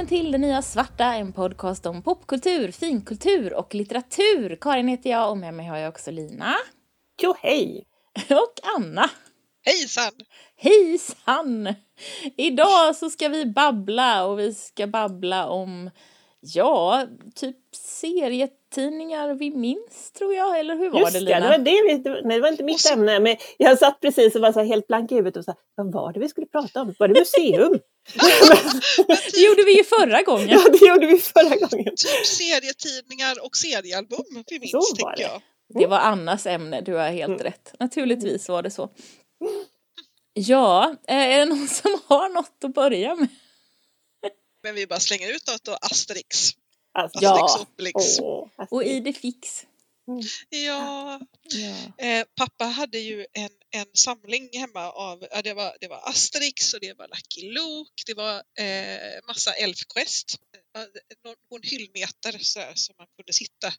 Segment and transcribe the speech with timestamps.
[0.00, 4.58] Välkommen till Det Nya Svarta, en podcast om popkultur, finkultur och litteratur.
[4.60, 6.54] Karin heter jag och med mig har jag också Lina.
[7.22, 7.84] Jo, hej!
[8.30, 9.10] Och Anna.
[9.64, 10.12] Hejsan!
[10.56, 11.74] Hejsan!
[12.36, 15.90] Idag så ska vi babbla och vi ska babbla om,
[16.40, 17.56] ja, typ
[18.74, 21.40] serietidningar vi minns tror jag, eller hur var Just det Lina?
[21.40, 24.40] Det var det, nej, det var inte mitt så- ämne, men jag satt precis och
[24.40, 26.94] var så helt blank i huvudet och sa, vad var det vi skulle prata om?
[26.98, 27.78] Var det museum?
[29.34, 30.48] Det gjorde vi ju förra gången.
[30.50, 31.84] ja, det gjorde vi förra gången.
[31.96, 35.22] Typ serietidningar och seriealbum vi minns, Så var det.
[35.22, 35.42] jag.
[35.80, 37.42] Det var Annas ämne, du har helt Mm.
[37.42, 37.74] rätt.
[37.80, 38.90] Naturligtvis var det så.
[40.32, 43.28] Ja, är det någon som har något att börja med?
[44.62, 46.50] Men vi bara slänger ut något då, Asterix.
[46.92, 47.66] Alltså, Ja.
[47.74, 48.18] Obelix.
[48.20, 49.66] åh, alltså, Och Idefix.
[50.48, 52.04] Ja, Ja.
[52.06, 56.74] eh, pappa hade ju en, en samling hemma av, ja, det, var, det var Asterix
[56.74, 60.36] och det var Lucky Luke, det var eh, massa Elfquest.
[61.24, 63.72] Någon, någon hyllmeter så här, som man kunde sitta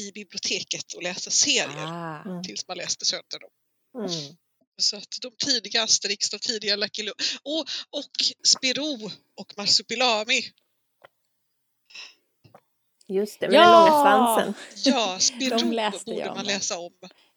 [0.00, 2.22] i biblioteket och läsa serier Ah.
[2.24, 2.42] Mm.
[2.42, 3.50] tills man läste sönder dem.
[3.98, 4.36] Mm.
[4.80, 8.10] Så att de tidiga Asterix, de tidiga Lucky Luke och, och
[8.46, 10.42] Spirou och Marsupilami.
[13.10, 13.60] Just det, med Ja!
[13.60, 14.54] den långa svansen.
[14.84, 16.90] Ja, Spirou borde jag man läsa om.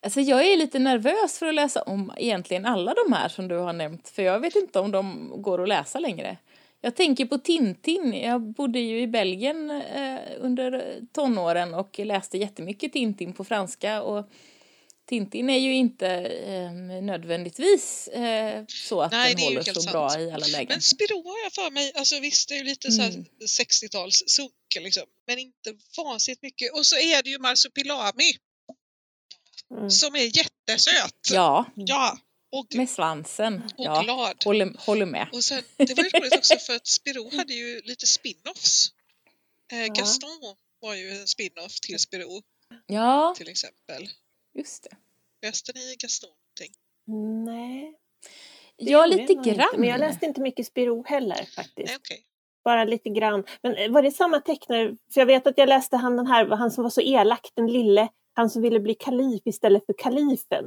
[0.04, 3.58] Alltså jag är lite nervös för att läsa om egentligen alla de här som du
[3.58, 4.10] har nämnt.
[4.10, 6.38] För jag vet inte om de går att läsa längre.
[6.82, 8.14] Jag tänker på Tintin.
[8.14, 14.02] Jag bodde ju i Belgien eh, under tonåren och läste jättemycket Tintin på franska.
[14.02, 14.30] Och
[15.10, 16.72] Tintin är ju inte eh,
[17.04, 19.92] nödvändigtvis eh, så att Nej, den håller så sant.
[19.92, 20.68] bra i alla lägen.
[20.70, 23.26] Men Spirou har jag för mig, alltså visst det är ju lite så Mm.
[23.60, 26.74] 60-tals sunk liksom, men inte vansinnigt mycket.
[26.74, 28.32] Och så är det ju Marsupilami
[29.72, 29.90] Mm.
[29.92, 31.30] som är jättesöt.
[31.32, 32.18] Ja, Ja,
[32.52, 33.56] och, med svansen.
[33.64, 34.44] och Ja, glad.
[34.46, 35.28] håller, håller med.
[35.32, 38.90] Och sen, det var ju roligt också för att Spirou hade ju lite spin-offs.
[39.72, 40.30] Eh, Gaston
[40.80, 42.42] var ju en spin-off till Spirou
[42.88, 44.10] Ja, till exempel.
[44.54, 44.96] Just det.
[45.48, 46.30] Läste ni Gaston?
[46.30, 46.74] någonting?
[47.46, 47.94] Nej,
[48.78, 49.70] det Ja, lite nog inte, grann.
[49.78, 51.88] Men jag läste inte mycket Spiro heller faktiskt.
[51.88, 52.24] Nej, okej.
[52.64, 53.44] Bara lite grann.
[53.64, 54.98] Men eh, var det samma tecknare?
[55.14, 57.68] För jag vet att jag läste han den här, han som var så elak, den
[57.68, 60.66] lille, han som ville bli kalif istället för kalifen.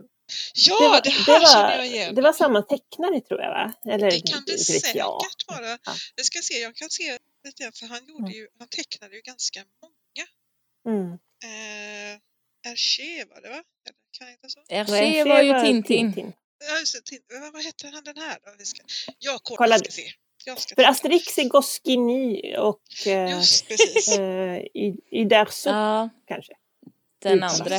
[0.55, 2.15] Ja, var- det, här det känner var, jag igen.
[2.15, 3.73] Det var samma tecknare tror jag va?
[3.93, 5.23] Eller, Det kan det vet jag.
[5.23, 5.69] säkert vara.
[5.71, 5.79] Ja.
[6.15, 9.21] Jag ska se, jag kan se lite grann, för han, gjorde ju, han tecknade ju
[9.21, 10.27] ganska många.
[10.99, 11.13] Mm.
[11.13, 12.21] Eh,
[12.67, 13.55] Hergé var det va?
[13.87, 14.61] Eller, kan jag inte så?
[14.95, 16.33] Hergé var ju Tintin.
[16.69, 17.19] Ja, just det,
[17.53, 18.51] vad, heter han den här då?
[18.59, 18.83] Vi ska,
[19.19, 19.79] jag kollar, Kolla.
[19.79, 20.03] ska se.
[20.45, 20.89] Jag ska För titta.
[20.89, 24.19] Asterix är Goscinny och eh, Just precis.
[24.19, 26.53] eh, i, i Derso Ja, kanske.
[27.23, 27.77] den andra.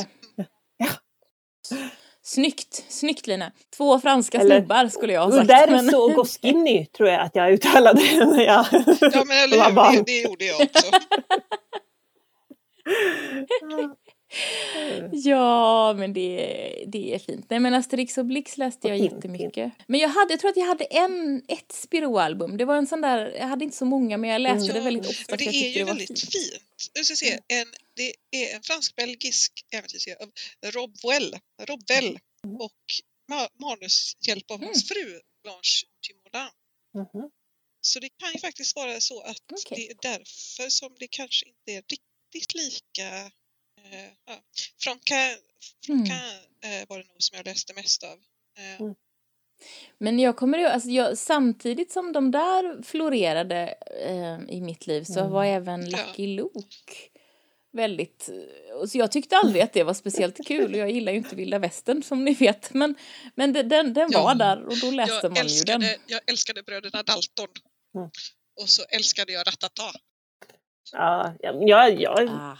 [0.76, 0.86] Ja.
[2.22, 3.52] Snyggt, snyggt Lina.
[3.76, 5.44] Två franska Eller- snubbar skulle jag ha sagt.
[5.44, 8.66] Uderzo och Goscinny tror jag att jag uttalade det när jag
[9.00, 10.86] Ja, men eller hur, det, det gjorde jag också.
[15.12, 16.36] Ja, men det,
[16.86, 17.46] det är fint.
[17.50, 19.72] Nej men Asterix och Blix läste jag jättemycket.
[19.86, 22.56] Men jag, hade, jag tror att jag hade en, ett Spirou-album.
[22.56, 24.74] Det var en sån där, jag hade inte så många men jag läste Mm.
[24.74, 26.20] det väldigt ofta och det är ju det väldigt fint.
[26.32, 26.62] fint.
[26.92, 30.30] Jag ska se, en, det är en fransk-belgisk äventyrsserie av
[30.72, 31.36] Rob Well,
[31.68, 32.18] Rob Well
[32.60, 32.72] och
[33.32, 36.50] ma- manushjälp av hans fru Blanche Dumoulin.
[36.94, 37.30] Mhm.
[37.80, 39.76] Så det kan ju faktiskt vara så att Okej.
[40.02, 43.30] det är därför som det kanske inte är riktigt lika
[43.92, 44.34] eh, ja.
[44.84, 45.38] Franquin,
[45.88, 46.06] Mm.
[46.06, 48.18] Franquin eh, var det nog som jag läste mest av.
[48.58, 48.94] Eh, Mm.
[49.98, 53.74] Men jag kommer ihåg, alltså jag, samtidigt som de där florerade
[54.04, 55.32] eh, i mitt liv så Mm.
[55.32, 55.98] var även Ja.
[56.06, 56.92] Lucky Luke
[57.72, 58.28] väldigt...
[58.80, 61.36] och Så jag tyckte aldrig att det var speciellt kul och jag gillar ju inte
[61.36, 62.74] vilda västern som ni vet.
[62.74, 62.94] Men,
[63.34, 64.22] men det- den, den Ja.
[64.22, 65.82] var där och då läste jag, man ju den.
[65.82, 67.48] älskade, jag älskade bröderna Dalton.
[67.94, 68.10] Mm.
[68.60, 69.82] Och så älskade jag Ratata.
[70.92, 72.58] Ja, jag, jag, Ah.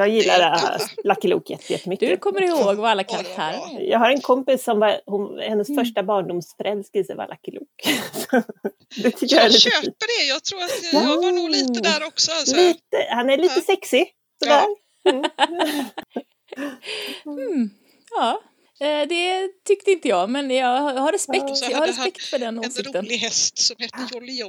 [0.00, 2.08] Jag gillar Det- här Lucky Luke jätte- jättemycket.
[2.08, 3.80] Du kommer ihåg vad alla Ja, karaktärer är.
[3.90, 5.84] Jag har en kompis som var, hon, hennes Mm.
[5.84, 8.02] första barndomsförälskelse var Lucky Luke.
[9.02, 9.96] det tycker jag Jag lite köper fint.
[10.18, 12.32] det, jag tror att jag var nog lite där också.
[12.32, 12.56] Alltså.
[12.56, 13.74] Lite, han är lite Ja.
[13.74, 14.06] sexig.
[14.42, 14.64] Sådär.
[15.08, 15.24] Mm.
[17.26, 17.70] Mm.
[18.10, 18.40] Ja,
[18.80, 21.68] eh, det tyckte inte jag men jag har respekt, Ja.
[21.70, 22.92] Jag har respekt för den En åsikten.
[23.04, 24.42] rolig häst som hette Jolly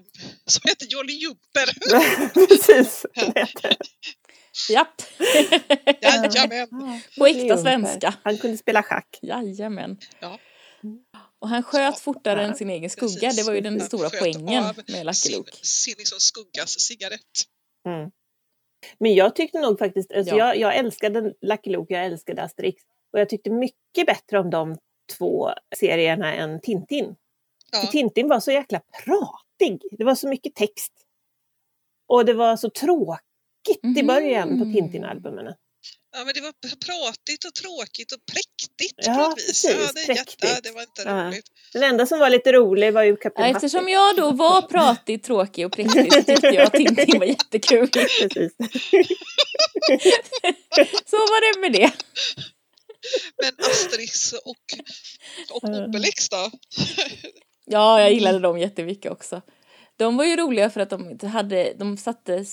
[0.45, 1.67] som hette Jolly Jumper.
[2.47, 3.05] Precis.
[4.69, 5.01] Japp,
[6.01, 7.01] Jajamän.
[7.17, 8.13] på äkta svenska.
[8.23, 9.19] Han kunde spela schack.
[9.21, 9.97] Jajamän.
[10.19, 10.39] Ja.
[11.39, 13.19] Och han sköt Ja, fortare ja, än sin egen skugga.
[13.19, 13.35] precis.
[13.35, 15.51] Det var ju den Han stora poängen med Lucky Sin, Luke.
[15.61, 17.21] sin liksom skuggas cigarett.
[17.87, 18.11] Mm.
[18.99, 20.47] Men jag tyckte nog faktiskt, alltså Ja.
[20.47, 22.83] jag, jag älskade Lucky Luke, jag älskade Asterix.
[23.13, 24.77] Och jag tyckte mycket bättre om de
[25.17, 27.15] två serierna än Tintin.
[27.75, 27.91] För Ja.
[27.91, 29.81] Tintin var så jäkla pratig.
[29.97, 30.93] Det var så mycket text.
[32.07, 33.26] Och det var så tråkigt
[33.99, 34.73] i början på Mhm.
[34.73, 35.53] Tintin-albumen.
[36.17, 36.53] Ja, men det var
[36.85, 39.45] pratigt och tråkigt och präktigt Ja, på något vis.
[39.47, 40.43] precis, ja, det, jätte, präktigt.
[40.43, 41.11] ja, det var inte Ja.
[41.27, 41.45] roligt.
[41.73, 45.23] Den enda som var lite rolig var ju Kapten Ja, eftersom jag då var pratig,
[45.23, 47.87] tråkig och präktig så tyckte jag att Tintin var jättekul.
[47.93, 48.53] Precis.
[51.05, 51.91] Så var det med det.
[53.41, 54.55] Men Asterix och,
[55.51, 55.83] och Mm.
[55.83, 56.51] Obelix då?
[57.69, 59.41] Ja, jag gillade dem jättemycket också.
[59.97, 62.45] De var ju roliga för att de hade, de satte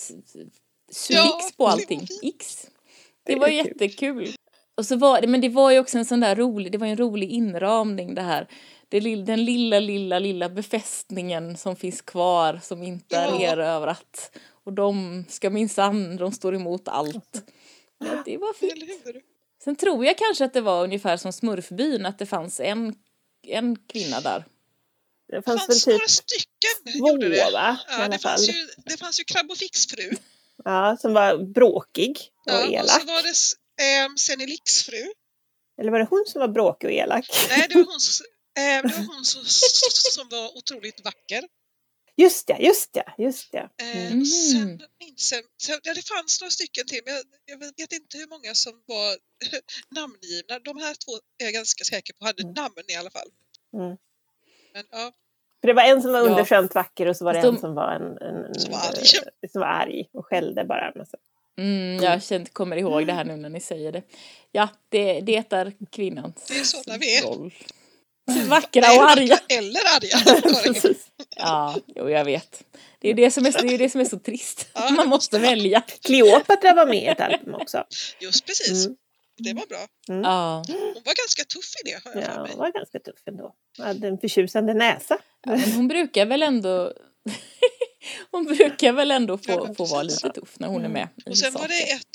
[0.94, 2.08] s- suffix Ja, på allting.
[2.22, 2.66] X.
[3.26, 4.34] Det var jättekul.
[4.76, 6.86] Och så var det, men det var ju också en sån där rolig, det var
[6.86, 8.48] en rolig inramning det här.
[8.88, 13.40] Det, den lilla, lilla, lilla befästningen som finns kvar som inte är Ja.
[13.52, 14.38] erövrat.
[14.64, 17.42] Och de ska minsann, de står emot allt.
[17.98, 19.22] Ja, det var fint.
[19.64, 22.94] Sen tror jag kanske att det var ungefär som Smurfbyn, att det fanns en,
[23.46, 24.44] en kvinna där.
[25.28, 26.98] Det Det fanns väl fanns typ några stycken.
[27.00, 27.50] två gjorde det.
[27.52, 27.78] va?
[27.88, 28.52] Ja, det, fanns ju,
[28.84, 30.10] det fanns ju Krabb och Fix-fru.
[30.64, 32.10] Ja, som var bråkig
[32.46, 33.00] och Ja, och elak.
[33.00, 33.34] så var det
[33.84, 35.12] ähm, Senelix fru.
[35.80, 37.28] Eller var det hon som var bråkig och elak?
[37.48, 38.26] Nej, det var hon, som-
[38.58, 39.42] eh, det var hon som,
[40.12, 41.48] som var otroligt vacker.
[42.16, 43.68] Just det, just det, just det.
[43.82, 44.20] Eh, Mm.
[44.20, 45.32] och sen, minns
[45.68, 48.54] jag, ja, det fanns några stycken till, men jag, jag vet- vet inte hur många
[48.54, 49.16] som var
[49.94, 50.58] namngivna.
[50.58, 52.54] De här två är jag ganska säker på hade Mm.
[52.54, 53.28] namn i alla fall.
[53.76, 53.96] Mm.
[54.74, 55.12] Men ja,
[55.64, 56.26] För det var en som var Ja.
[56.26, 58.78] underskönt vacker och så var det Fast en som var en, en, en Som var
[58.78, 58.98] arg.
[59.42, 60.92] eh, som var arg och skällde bara.
[60.96, 61.16] massa.
[61.58, 64.02] Mm, jag känner, kommer ihåg det här nu när ni säger det.
[64.52, 67.22] Ja, det, det är kvinnans Det är sådana vi är.
[67.22, 67.54] roll.
[68.48, 69.38] Vackra och arga.
[69.48, 70.94] Eller arga.
[71.36, 72.62] Ja, jo, jag vet.
[72.98, 74.66] Det är det som är, det är, det som är så trist.
[74.74, 75.82] Ja, Man måste välja.
[76.04, 77.84] Kleopatra var med i ett album också.
[78.20, 78.86] Just precis.
[78.86, 78.96] Mm.
[79.36, 79.86] Det var bra.
[80.06, 80.62] Ja.
[80.68, 82.50] Hon var ganska tuff i det, har jag för Ja, mig.
[82.50, 83.54] hon var ganska tuff ändå.
[83.76, 85.18] Hon hade en förtjusande näsa.
[85.46, 86.92] Ja, men hon brukar väl ändå
[88.30, 91.08] hon brukar väl ändå Ja, få, men få vara lite tuff när hon är med
[91.26, 92.08] Och sen var det ett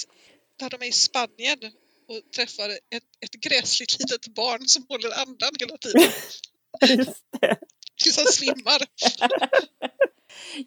[0.60, 1.60] där de är i Spanien
[2.08, 6.02] och träffar ett, ett gräsligt litet barn som håller andan hela tiden
[6.98, 7.58] Just det.
[8.04, 8.82] tills han svimmar.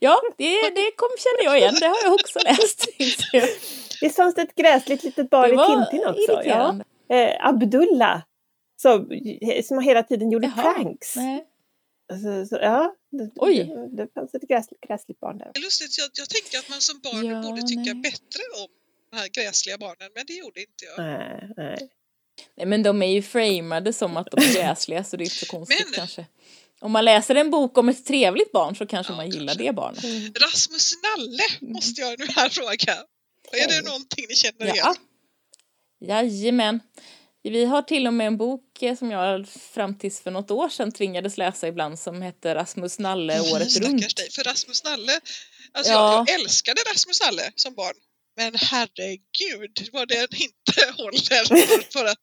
[0.00, 1.75] Ja, det, det kom, känner jag igen.
[1.81, 2.87] Det har jag också läst.
[4.02, 6.22] Visst fanns det ett gräsligt litet barn Det i Tintin också?
[6.32, 6.34] Ja.
[6.43, 6.84] irriterande.
[7.10, 8.22] Eh, Abdullah.
[8.82, 9.08] Som,
[9.64, 11.16] som hela tiden gjorde Jaha, pranks.
[11.16, 11.44] Nej.
[12.22, 13.64] Så, så, ja, det, Oj.
[13.64, 15.50] Det, det fanns ett gräs, gräsligt barn där.
[15.54, 17.94] Det är lustigt, jag, jag tänker att man som barn Ja, borde tycka nej.
[17.94, 18.69] bättre om
[19.10, 21.04] de här gräsliga barnen, men det gjorde inte jag.
[21.06, 21.88] Nej, nej.
[22.56, 25.37] Nej, men de är ju framade som att de är gräsliga så det är inte
[25.37, 26.26] så konstigt Men- kanske.
[26.81, 29.64] Om man läser en bok om ett trevligt barn så kanske Ja, man gillar kanske.
[29.64, 30.04] det barnet.
[30.43, 32.94] Rasmus Nalle måste jag nu här fråga.
[33.52, 34.75] Är det någonting ni känner Ja.
[34.75, 34.94] igen?
[36.00, 36.81] Jajamän.
[37.43, 40.69] Vi har till och med en bok eh, som jag fram tills för något år
[40.69, 44.16] sedan tvingades läsa ibland som heter Rasmus Nalle året Stackars runt.
[44.16, 44.31] dig.
[44.31, 45.20] För Rasmus Nalle,
[45.72, 46.12] alltså Ja.
[46.12, 47.94] jag, jag älskade Rasmus Nalle som barn.
[48.37, 52.19] Men herregud vad den inte håller för, för, att,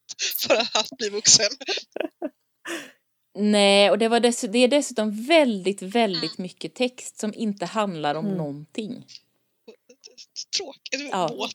[0.48, 1.50] för att bli vuxen.
[3.40, 8.16] Nej, och det, var dess, det är dessutom väldigt, väldigt mycket text som inte handlar
[8.16, 8.38] om Mm.
[8.38, 9.06] någonting.
[10.60, 11.28] Tråkigt, Ja.
[11.28, 11.54] våt.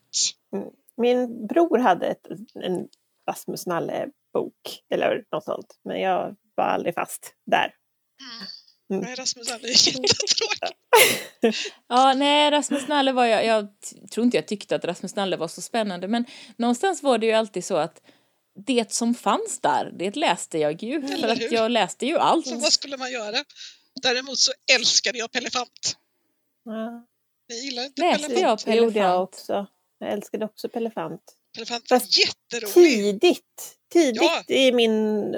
[0.97, 2.89] Min bror hade ett, en
[3.31, 5.79] Rasmus Nalle-bok, eller något sånt.
[5.85, 7.75] Men jag var aldrig fast där.
[8.91, 9.03] Mm.
[9.05, 10.77] Nej, Rasmus Nalle är jättetråkig.
[11.89, 13.69] Ja, nej, Rasmus Nalle var jag, jag
[14.11, 16.25] tror inte jag tyckte att Rasmus Nalle var så spännande, men
[16.57, 18.03] någonstans var det ju alltid så att
[18.67, 22.47] det som fanns där, det läste jag ju, för Eller att jag läste ju allt.
[22.47, 23.37] Så vad skulle man göra?
[24.03, 25.97] Däremot så älskade jag Pellefant.
[26.65, 27.07] Ja,
[27.49, 28.67] Ni gillar inte Läste Pellefant?
[28.67, 29.67] jag det gjorde jag också.
[29.99, 31.21] Jag älskade också Pellefant.
[31.55, 32.75] Pellefant var Fast jätterolig.
[32.75, 34.55] Tidigt, tidigt Ja.
[34.55, 35.35] i min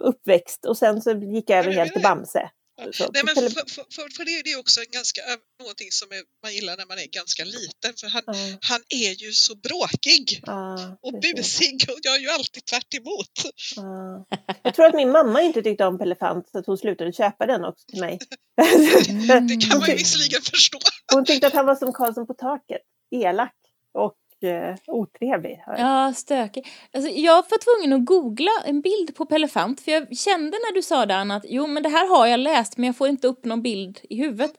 [0.00, 2.02] uppväxt och sen så gick jag över helt till.
[2.02, 2.50] Bamse.
[2.92, 6.12] Så, Nej, men för, för, för, det, det är också en ganska, ö- någonting som
[6.12, 7.94] är, man gillar när man är ganska liten.
[8.00, 11.58] För han, Ja, han är ju så bråkig ja, och precis.
[11.58, 13.32] busig och jag är ju alltid tvärt emot.
[13.76, 14.26] Ja.
[14.62, 17.64] Jag tror att min mamma inte tyckte om Pellefant så att hon slutade köpa den
[17.64, 18.18] också till mig.
[19.48, 20.78] Det kan man ju visserligen förstå.
[21.12, 22.82] Hon tyckte att han var som Karlsson på taket.
[23.10, 23.54] Elak
[23.94, 24.16] och
[24.46, 25.62] eh, otrevlig.
[25.66, 26.66] Ja, stökig.
[26.92, 30.82] Alltså, jag var tvungen att googla en bild på Pellefant för jag kände när du
[30.82, 33.28] sa det Anna att jo men det här har jag läst men jag får inte
[33.28, 34.52] upp någon bild i huvudet.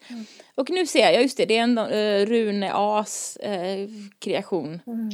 [0.55, 3.89] Och nu ser jag, just det, det är en uh, Rune As eh,
[4.19, 5.09] kreation, Mm.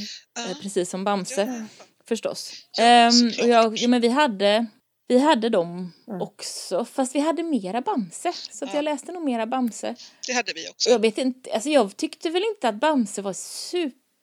[0.52, 1.66] Eh, precis som Bamse Ja.
[2.08, 2.54] förstås.
[2.78, 3.40] Ja, såklart.
[3.44, 4.66] och jag, ja, men vi hade,
[5.08, 6.22] vi hade dem Mm.
[6.22, 8.34] också, fast vi hade mera Bamse.
[8.52, 8.78] Så att Ja.
[8.78, 9.96] jag läste nog mera Bamse.
[10.28, 10.90] Det hade vi också.
[10.90, 13.34] Jag vet inte, alltså jag tyckte väl inte att Bamse var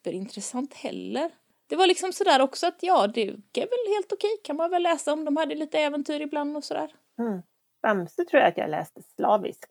[0.05, 1.31] superintressant heller.
[1.69, 4.83] Det var liksom sådär också att ja, det är väl helt okej, kan man väl
[4.83, 5.25] läsa om.
[5.25, 6.91] De hade lite äventyr ibland och sådär.
[7.19, 7.41] Mm.
[7.83, 9.65] Bamse tror jag att jag läste slaviskt.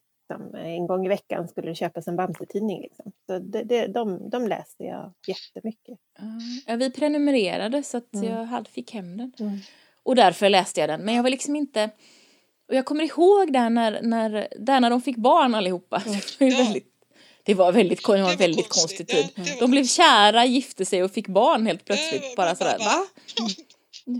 [0.54, 2.80] en gång i veckan skulle det köpas en Bamse-tidning.
[2.82, 3.12] Liksom.
[3.26, 5.98] Så det, det, de, de läste jag jättemycket.
[6.66, 8.28] Ja, vi prenumererade så att Mm.
[8.30, 9.32] jag hade, fick hem den.
[9.40, 9.58] Mm.
[10.02, 11.00] Och därför läste jag den.
[11.00, 11.90] Men jag var liksom inte...
[12.68, 16.02] Och jag kommer ihåg där när, när, där när de fick barn allihopa.
[16.06, 16.18] Mm.
[16.38, 16.89] Det var, ju väldigt,
[17.50, 18.98] det var, väldigt, det var Det var väldigt konstigt.
[18.98, 19.28] konstig tid.
[19.34, 22.36] Ja, det var De blev kära, gifte sig och fick barn helt Ja, plötsligt.
[22.36, 23.06] Bara man sådär, bara, va?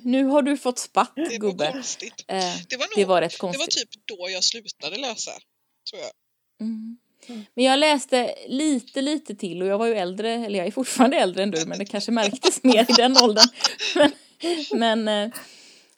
[0.04, 1.72] Nu har du fått spatt, Det var gubbe.
[1.72, 2.24] konstigt.
[2.28, 2.36] Eh,
[2.68, 3.60] Det var, nog, det var rätt det konstigt.
[3.60, 5.30] var typ då jag slutade läsa,
[5.90, 6.10] tror jag.
[6.66, 6.96] Mm.
[7.54, 11.16] Men jag läste lite, lite till och jag var ju äldre, eller jag är fortfarande
[11.16, 13.48] äldre än du, men det kanske märktes mer i den åldern.
[13.94, 14.12] Men,
[14.72, 15.30] men, eh,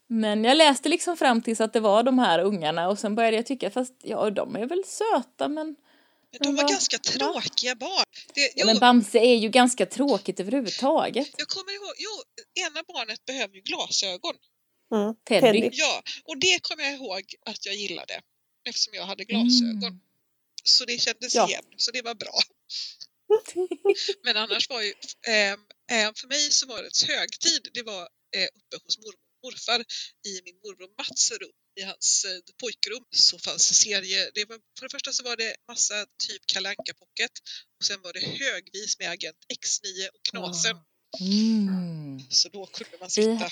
[0.06, 3.36] men jag läste liksom fram tills att det var de här ungarna och sen började
[3.36, 5.76] jag tycka, fast ja, de är väl söta men...
[6.40, 8.04] Men de var ganska tråkiga barn.
[8.34, 11.28] Det, Ja, jo, men Bamse är ju ganska tråkigt överhuvudtaget.
[11.36, 12.22] jag kommer ihåg, jo,
[12.64, 14.34] ena barnet behöver ju glasögon.
[14.94, 15.14] Mm.
[15.28, 15.68] Teddy.
[15.72, 18.20] Ja, och det kommer jag ihåg att jag gillade
[18.68, 19.84] eftersom jag hade glasögon.
[19.84, 20.00] Mm.
[20.64, 21.50] Så det kändes Ja.
[21.50, 22.38] jämnt, så det var bra.
[24.24, 24.92] Men annars var ju,
[25.28, 25.60] ehm,
[25.90, 28.02] eh, för mig så var det ett högtid, det var
[28.36, 29.80] eh, uppe hos mormor morfar
[30.30, 34.30] i min morbror Mats rum, i hans eh, pojkrum, så fanns det serier.
[34.34, 35.94] Det var, för det första så var det massa
[36.26, 37.34] typ Kalle Anka Pocket
[37.78, 40.76] och sen var det högvis med Agent X9 och Knasen.
[41.20, 42.20] Mm.
[42.30, 43.49] Så då kunde man Vi- sitta.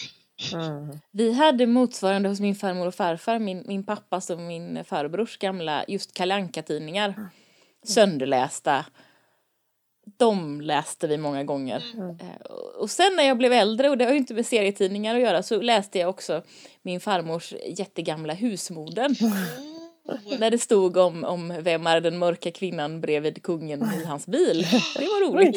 [0.52, 0.98] Mm.
[1.12, 5.84] Vi hade motsvarande hos min farmor och farfar, min, min pappas och min farbrors gamla
[5.88, 7.30] just Kalle Anka-tidningar.
[7.86, 8.84] Sönderlästa.
[10.16, 11.84] De läste vi många gånger.
[11.94, 12.10] Mm.
[12.10, 12.46] Eh,
[12.80, 15.42] och- sen när jag blev äldre, och det har ju inte med serietidningar att göra,
[15.42, 16.42] så läste jag också
[16.82, 19.12] min farmors jättegamla Husmodern.
[19.12, 19.69] Oh,
[20.38, 24.66] Där det stod om, om vem är den mörka kvinnan bredvid kungen i hans bil.
[24.94, 25.56] Det var roligt.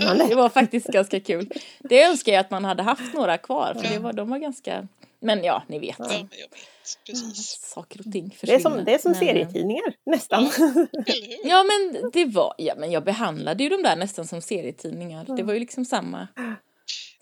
[0.00, 1.50] Ja, det var faktiskt ganska kul.
[1.78, 3.90] Det önskar jag att man hade haft några kvar, för Ja.
[3.90, 4.88] det var, de var ganska...
[5.20, 5.96] Men ja, ni vet.
[5.98, 6.58] Ja, men jag vet.
[7.06, 7.60] Precis.
[7.74, 8.60] Saker och ting Det är försvinner.
[8.60, 10.42] som, det är som Men, eh, serietidningar, nästan.
[11.44, 15.36] Ja men det var, ja men jag behandlade ju de där nästan som serietidningar.
[15.36, 16.28] Det var ju liksom samma,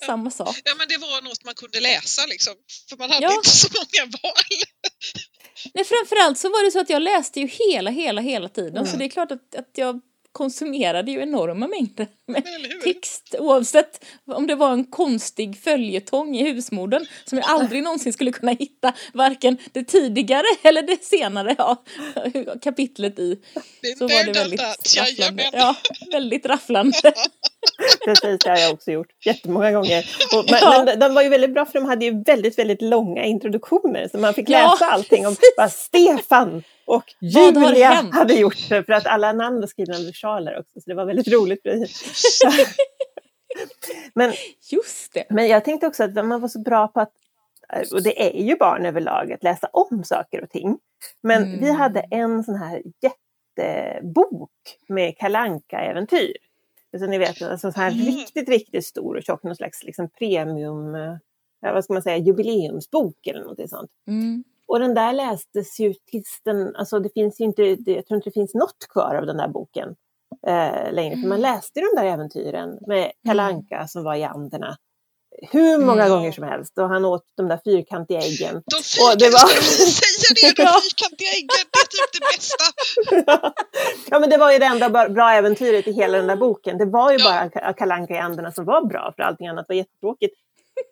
[0.06, 0.56] samma sak.
[0.64, 2.54] Ja, men det var något man kunde läsa liksom.
[2.88, 3.34] För man hade Ja.
[3.34, 4.32] inte så många val.
[5.74, 8.86] Nej framförallt så var det så att jag läste ju hela, hela, hela tiden.
[8.86, 8.98] Så Mm.
[8.98, 10.00] det är klart att, att jag
[10.32, 12.42] konsumerade ju enorma mängder med
[12.84, 18.32] text oavsett om det var en konstig följetong i husmodern som jag aldrig någonsin skulle
[18.32, 21.82] kunna hitta varken det tidigare eller det senare ja,
[22.62, 23.38] kapitlet i.
[23.98, 24.60] Så var det väldigt
[24.96, 25.50] rafflande.
[25.52, 25.74] Ja,
[26.12, 26.98] väldigt rafflande.
[28.04, 30.06] Precis, det har jag också gjort jättemånga gånger.
[30.36, 30.70] Och, men, Ja.
[30.76, 34.08] men de- de var ju väldigt bra för de hade ju väldigt, väldigt långa introduktioner
[34.08, 38.58] så man fick Ja, läsa allting om vad Stefan och Vad Julia hade gjort.
[38.58, 41.60] För att alla namn var skrivna med versaler också så det var väldigt roligt.
[44.14, 44.32] men,
[44.72, 45.24] Just det.
[45.30, 47.12] men jag tänkte också att man var så bra på att,
[47.92, 50.78] och det är ju barn överlag, att läsa om saker och ting.
[51.22, 51.60] Men Mm.
[51.60, 54.50] vi hade en sån här jättebok
[54.88, 56.36] med kalanka äventyr
[56.98, 58.06] Så ni vet, alltså så här Mm.
[58.06, 61.16] riktigt, riktigt stor och tjock, någon slags liksom premium, eh,
[61.60, 63.90] vad ska man säga, jubileumsbok eller någonting sånt.
[64.08, 64.44] Mm.
[64.72, 68.28] Och den där lästes ju tills den, alltså det finns ju inte, jag tror inte
[68.30, 69.88] det finns något kvar av den där boken
[70.46, 71.16] eh, längre.
[71.20, 73.54] För man läste ju de där äventyren med Kalle Mm.
[73.56, 74.76] Anka som var i Anderna
[75.50, 76.10] hur många Mm.
[76.16, 78.54] gånger som helst och han åt de där fyrkantiga äggen.
[78.54, 82.64] De Och fyrkantiga, det var- säga det, de fyrkantiga äggen, det är typ det bästa.
[84.10, 86.78] ja men det var ju det enda bra, äventyret i hela den där boken.
[86.78, 87.24] Det var ju Ja.
[87.24, 90.34] bara Ka- Kalle Anka i Anderna som var bra för allting annat var jättetråkigt.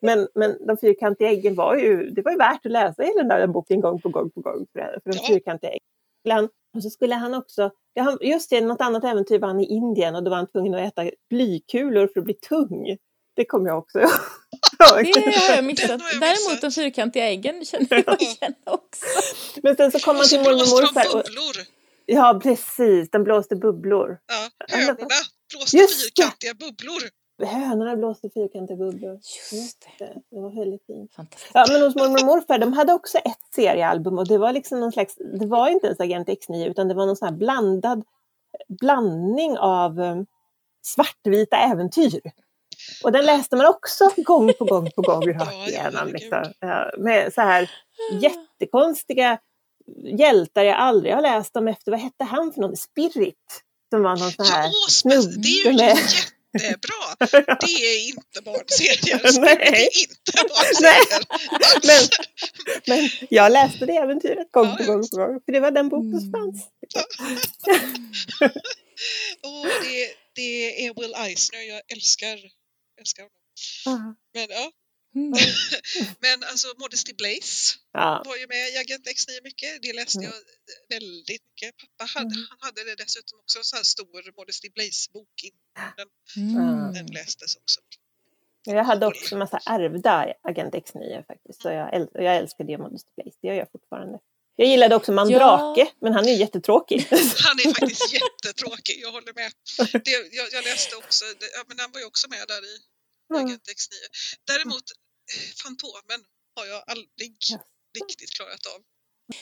[0.03, 3.29] Men, men de fyrkantiga äggen var ju, det var ju värt att läsa hela den
[3.29, 6.49] där boken gång på gång på gång för, för de fyrkantiga äggen.
[6.77, 7.71] Och så skulle han också,
[8.21, 10.93] just det, något annat äventyr var han i Indien och då var han tvungen att
[10.93, 12.97] äta blykulor för att bli tung.
[13.37, 14.11] Det kommer jag också ihåg.
[14.79, 16.01] Det har jag missat.
[16.21, 19.07] Däremot de fyrkantiga äggen känner jag igen också.
[19.63, 21.23] Men sen så kom så till mormor och de morfar.
[22.07, 24.19] Ja, precis, den blåste bubblor.
[24.27, 24.95] Ja,
[25.53, 27.20] blåste Just fyrkantiga bubblor.
[27.47, 29.15] Hönorna blåste fyrkantiga bubblor.
[29.53, 30.05] Just det.
[30.05, 31.15] Det, det var väldigt fint.
[31.15, 31.51] Fantastiskt.
[31.55, 34.81] Ja, men hos mormor och morfar, de hade också ett seriealbum och det var liksom
[34.81, 38.05] någon slags, det var inte ens Agent X9 utan det var någon sån här blandad
[38.69, 40.27] blandning av um,
[40.83, 42.21] svartvita äventyr.
[43.05, 46.09] Och den läste man också gång på gång på gång rakt igenom.
[46.09, 46.45] Liksom.
[46.99, 47.71] Med så här
[48.13, 49.39] jättekonstiga
[50.05, 52.77] hjältar jag aldrig har läst om efter, vad hette han för någon?
[52.77, 53.63] Spirit.
[53.91, 54.71] Som var någon sån här
[55.65, 55.97] Ja, men
[56.53, 57.57] det är jättebra.
[57.61, 59.41] Det är inte barnserier.
[59.41, 59.57] Nej.
[59.59, 61.23] Det är inte barnserier.
[61.87, 62.09] Men,
[62.87, 64.87] men jag läste det äventyret gång på ja.
[64.87, 65.41] gång på gång.
[65.45, 66.53] För det var den boken som Mm.
[66.53, 66.69] fanns.
[69.43, 71.61] Åh, det, det är Will Eisner.
[71.61, 72.39] Jag älskar,
[73.01, 73.25] älskar
[73.85, 74.17] honom.
[74.35, 74.71] Men ja,
[75.15, 75.33] Mm.
[76.25, 78.23] Men alltså Modesty Blaze Ja.
[78.27, 79.83] var ju med i Agent X9 mycket.
[79.83, 80.31] Det läste Mm.
[80.31, 80.39] jag
[80.99, 81.77] väldigt mycket.
[81.77, 82.47] Pappa hade, Mm.
[82.51, 85.37] han hade det dessutom också, en sån här stor Modesty Blaze-bok.
[86.37, 86.93] Mm.
[86.95, 87.81] Den lästes också.
[88.65, 91.63] Jag hade också en massa ärvda Agent X9 faktiskt.
[91.63, 94.19] Så jag, äl- jag älskade ju Modesty Blaze, det gör jag fortfarande.
[94.57, 97.07] Jag gillade också Mandrake, men han är ju jättetråkig.
[97.47, 99.53] Han är faktiskt jättetråkig, jag håller med.
[100.05, 102.75] Det, jag, jag läste också, det, ja, men han var ju också med där i
[103.31, 103.45] Mm.
[103.47, 103.93] Agent X9.
[104.47, 104.83] Däremot,
[105.63, 106.21] Fantomen
[106.57, 107.59] har jag aldrig Ja.
[108.01, 108.83] riktigt klarat av.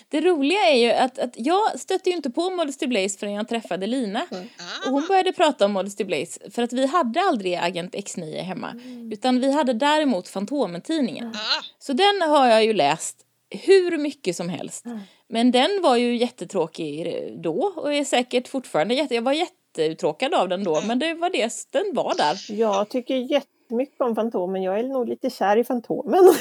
[0.09, 3.49] Det roliga är ju att, att jag stötte ju inte på Modesty Blaze förrän jag
[3.49, 4.27] träffade Lina.
[4.31, 8.41] Ah, Och hon började prata om Modesty Blaze för att vi hade aldrig Agent X9
[8.43, 8.71] hemma.
[8.71, 9.13] Mm.
[9.13, 11.27] Utan vi hade däremot Fantomen-tidningen.
[11.37, 13.17] ah, Så den har jag ju läst
[13.51, 14.85] hur mycket som helst.
[14.85, 15.01] Mm.
[15.29, 17.07] Men den var ju jättetråkig
[17.43, 19.15] då och är säkert fortfarande jätte...
[19.15, 22.53] Jag var jätteuttråkad av den då men det var det, den var där.
[22.53, 23.15] Jag tycker
[23.69, 24.63] jättemycket om Fantomen.
[24.63, 26.25] Jag är nog lite kär i Fantomen.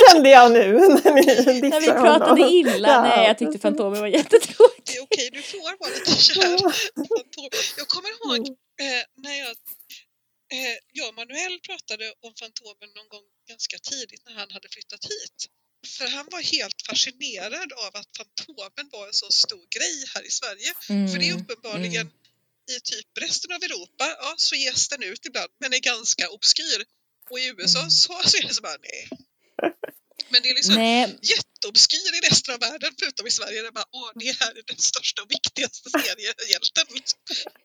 [0.00, 1.24] Kände jag nu när ni
[1.70, 2.48] När vi pratade honom.
[2.52, 3.02] illa, Ja.
[3.02, 4.84] nej jag tyckte Fantomen var jättetråkig.
[4.86, 6.58] det är okej, du får vara lite kär.
[7.80, 8.42] Jag kommer ihåg
[8.84, 9.50] eh, när jag,
[10.56, 15.04] eh, jag och Manuel pratade om Fantomen någon gång ganska tidigt när han hade flyttat
[15.12, 15.38] hit.
[15.98, 20.32] För han var helt fascinerad av att Fantomen var en så stor grej här i
[20.40, 20.70] Sverige.
[21.10, 22.06] För det är Mm, uppenbarligen
[22.70, 26.84] i typ resten av Europa, ja så ges den ut ibland, men är ganska obskyr.
[27.30, 27.90] Och i USA Mm.
[27.90, 29.08] så, så är det så bara nej.
[30.28, 33.62] Men det är liksom Nej, jätteobskyr i resten av världen förutom i Sverige.
[33.62, 36.84] Det är bara, åh, det här är den största och viktigaste seriehjälten.
[36.94, 37.18] liksom.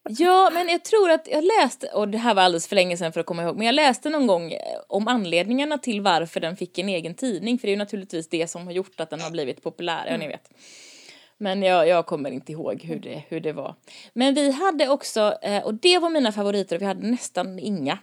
[0.09, 3.13] Ja, men jag tror att jag läste, och det här var alldeles för länge sedan
[3.13, 6.57] för att komma ihåg, men jag läste någon gång eh, om anledningarna till varför den
[6.57, 9.21] fick en egen tidning, för det är ju naturligtvis det som har gjort att den
[9.21, 10.49] har blivit populär, ja ni vet.
[11.41, 13.75] Men jag, jag kommer inte ihåg hur det, hur det var.
[14.13, 17.98] Men vi hade också, eh, och det var mina favoriter, och vi hade nästan inga.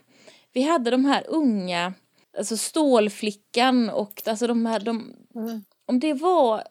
[0.53, 1.93] Vi hade de här unga,
[2.39, 5.65] alltså Stålflickan och alltså de här, de, Mm.
[5.87, 6.63] om det var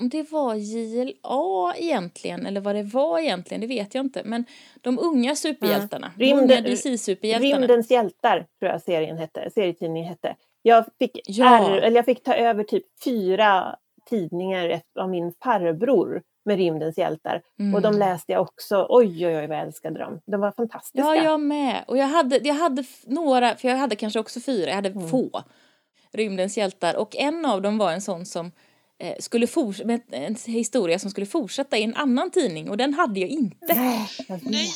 [0.00, 4.22] om det var JLA egentligen eller vad det var egentligen, det vet jag inte.
[4.24, 4.44] Men
[4.80, 7.56] de unga superhjältarna, de Rymden- unga DC-superhjältarna.
[7.60, 10.36] Rymdens hjältar tror jag serien hette, serietidningen hette.
[10.62, 11.58] Jag fick, Ja.
[11.58, 13.76] ärv, eller jag fick ta över typ fyra
[14.08, 17.42] tidningar av min farbror med Rymdens hjältar.
[17.58, 17.74] Mm.
[17.74, 18.86] Och de läste jag också.
[18.88, 20.20] Oj, oj, oj vad jag älskade dem.
[20.26, 20.98] De var fantastiska.
[21.08, 21.84] Ja, jag med.
[21.86, 25.08] Och jag hade, jag hade några, för jag hade kanske också fyra, jag hade Mm.
[25.08, 25.42] få
[26.12, 26.96] Rymdens hjältar.
[26.96, 28.52] Och en av dem var en sån som
[28.98, 32.94] eh, skulle fortsätta, med en historia som skulle fortsätta i en annan tidning och den
[32.94, 33.74] hade jag inte.
[34.42, 34.68] Nej!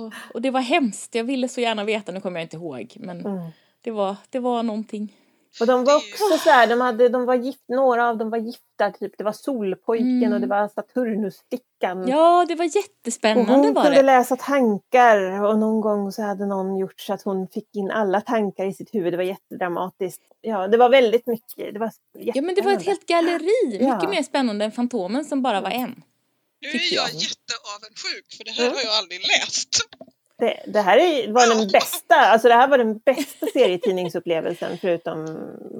[0.00, 2.94] Och, och det var hemskt, jag ville så gärna veta, nu kommer jag inte ihåg.
[3.00, 3.50] Men Mm.
[3.80, 5.12] det, var, det var någonting.
[5.60, 8.38] Och de var också så här, de, hade, de var gift, några av dem var
[8.38, 9.12] gifta, typ.
[9.18, 10.32] det var Solpojken Mm.
[10.32, 12.08] och det var Saturnusflickan.
[12.08, 14.02] Ja, det var och jättespännande hon var kunde det.
[14.02, 18.20] läsa tankar och någon gång så hade någon gjort så att hon fick in alla
[18.20, 19.12] tankar i sitt huvud.
[19.12, 20.22] Det var jättedramatiskt.
[20.40, 21.74] Ja, det var väldigt mycket.
[21.74, 23.94] Det var Ja men det var ett helt galleri, Ja.
[23.94, 26.02] mycket mer spännande än Fantomen som bara var en.
[26.60, 27.08] Nu är jag jag.
[27.08, 28.74] jätteavundsjuk för det här Mm.
[28.76, 29.68] har jag aldrig läst.
[30.38, 35.24] Det, det här är, var den bästa, alltså det här var den bästa serietidningsupplevelsen förutom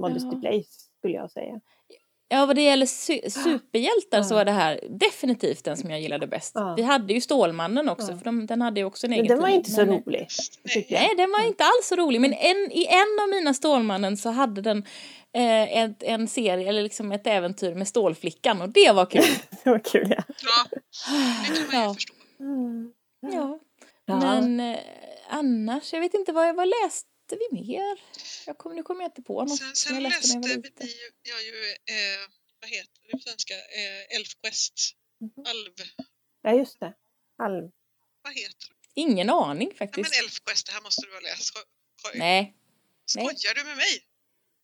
[0.01, 0.37] Modesty Ja.
[0.39, 1.61] Blaze skulle jag säga.
[2.29, 4.39] Ja vad det gäller su- superhjältar så Ja.
[4.39, 6.53] var det här definitivt den som jag gillade bäst.
[6.55, 6.75] Ja.
[6.77, 8.17] Vi hade ju Stålmannen också Ja.
[8.19, 10.27] för de, den hade ju också en Men egen den var inte så men- rolig.
[10.91, 11.15] Nej.
[11.17, 14.61] den var inte alls så rolig men en, i en av mina Stålmannen så hade
[14.61, 14.79] den
[15.37, 19.23] eh, ett, en serie eller liksom ett äventyr med Stålflickan och det var kul.
[19.65, 20.23] Det var kul ja.
[20.27, 20.79] Ja,
[21.49, 21.95] det kan man ju Ja.
[21.95, 22.15] förstå.
[22.41, 22.93] Mm.
[23.33, 23.59] ja.
[24.07, 24.17] Ja.
[24.21, 24.81] Men eh,
[25.29, 28.01] annars, jag vet inte vad, vad läste vi mer?
[28.47, 30.49] Jag kom, nu kommer jag inte på något Sen, som sen jag läste läste när
[30.49, 32.21] jag ju, jag ju eh,
[32.61, 34.75] vad heter det på svenska, eh, Elfquest,
[35.21, 35.47] Mhm.
[35.47, 35.73] Alv,
[36.43, 36.93] ja, just det.
[37.43, 37.71] Alv.
[38.23, 38.75] vad heter det?
[39.01, 40.23] Ingen aning Ja, men faktiskt.
[40.23, 41.53] Elfquest, det här måste du ha läst.
[42.15, 42.55] Nej,
[43.17, 43.27] nej.
[43.27, 44.05] Skojar du med mig?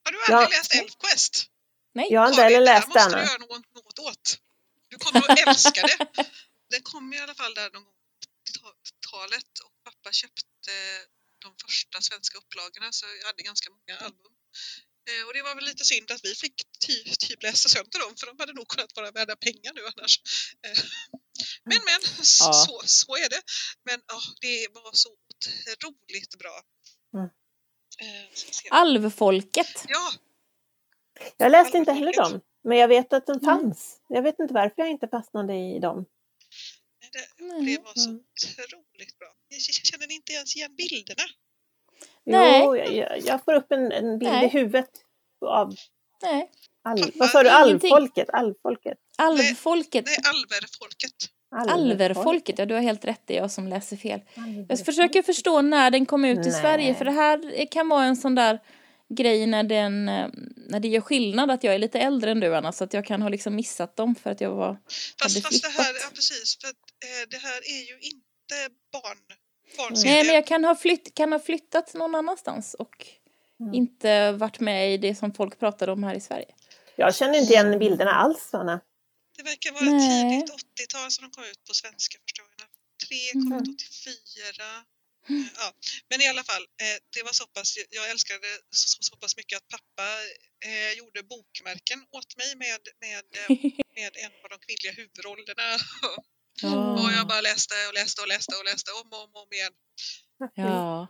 [0.05, 0.37] Har du Ja.
[0.37, 1.47] aldrig läst Elfquest?
[1.93, 2.07] nej.
[2.13, 3.11] Jag har inte heller det här läst måste den.
[3.19, 4.39] du göra något, något åt.
[4.89, 6.07] Du kommer att älska det.
[6.71, 7.95] Den kom i alla fall där någon gång
[9.11, 10.73] 80-talet och pappa köpte
[11.45, 14.33] de första svenska upplagorna så jag hade ganska många album.
[15.09, 16.55] Eh, Och det var väl lite synd att vi fick
[16.87, 20.15] ty, typ läsa sönder dem för de hade nog kunnat vara värda pengar nu annars.
[20.67, 20.83] Eh,
[21.65, 22.01] Men men,
[22.41, 22.53] Ja.
[22.53, 23.43] så, så är det.
[23.85, 25.09] Men ja, det var så
[25.75, 26.57] otroligt bra.
[27.15, 27.29] Mm.
[28.03, 28.29] Eh.
[28.71, 29.85] Alvfolket.
[29.89, 30.13] Ja,
[31.37, 32.33] Jag läste inte heller Alvfolket.
[32.33, 32.41] dem.
[32.65, 33.45] Men jag vet att de Mm.
[33.45, 34.01] fanns.
[34.09, 36.05] Jag vet inte varför jag inte fastnade i dem.
[37.13, 39.29] Det, det var så otroligt bra.
[39.49, 41.23] Jag känner inte ens igen bilderna.
[42.25, 42.63] Nej.
[42.65, 44.47] Jo, jag, jag, får upp en, en bild Nej.
[44.47, 44.91] i huvudet
[45.47, 45.75] av
[46.23, 46.51] Nej,
[46.85, 47.49] alv, vad sa du?
[47.49, 48.31] Alvfolket?
[48.31, 48.99] Alvfolket?
[49.19, 50.07] alvfolket.
[50.07, 51.13] Nej, alverfolket.
[51.51, 54.21] Alverfolket, ja du har helt rätt, det är jag som läser fel.
[54.69, 56.61] Jag försöker förstå när den kom ut i Nej.
[56.61, 58.61] Sverige för det här kan vara en sån där
[59.15, 62.73] grej när, den, när det gör skillnad att jag är lite äldre än du Anna
[62.73, 64.77] så att jag kan ha liksom missat dem för att jag var
[65.23, 66.77] Fast, fast det här, ja precis, för att,
[67.29, 68.57] det här är ju inte
[68.93, 69.19] barn,
[70.05, 73.07] Nej men jag kan ha, flytt, kan ha flyttat någon annanstans och
[73.61, 73.75] Mm.
[73.75, 76.55] inte varit med i det som folk pratade om här i Sverige.
[76.97, 78.81] Jag känner inte igen bilderna alls, Anna.
[79.37, 80.41] Det verkar vara Nej.
[80.41, 82.69] tidigt 80-tal som de kom ut på svenska första gången.
[83.07, 84.85] Tre kom ut 84.
[85.29, 85.43] Mm.
[85.43, 85.73] Eh, Ja.
[86.11, 89.57] Men i alla fall, eh, det var så pass, jag älskade så, så pass mycket
[89.57, 90.07] att pappa
[90.69, 93.49] eh, gjorde bokmärken åt mig med, med, eh,
[93.99, 95.69] med en av de kvinnliga huvudrollerna.
[96.65, 99.49] Och jag bara läste och läste och läste och läste om och om, och om
[99.53, 99.73] igen.
[100.55, 101.07] Ja.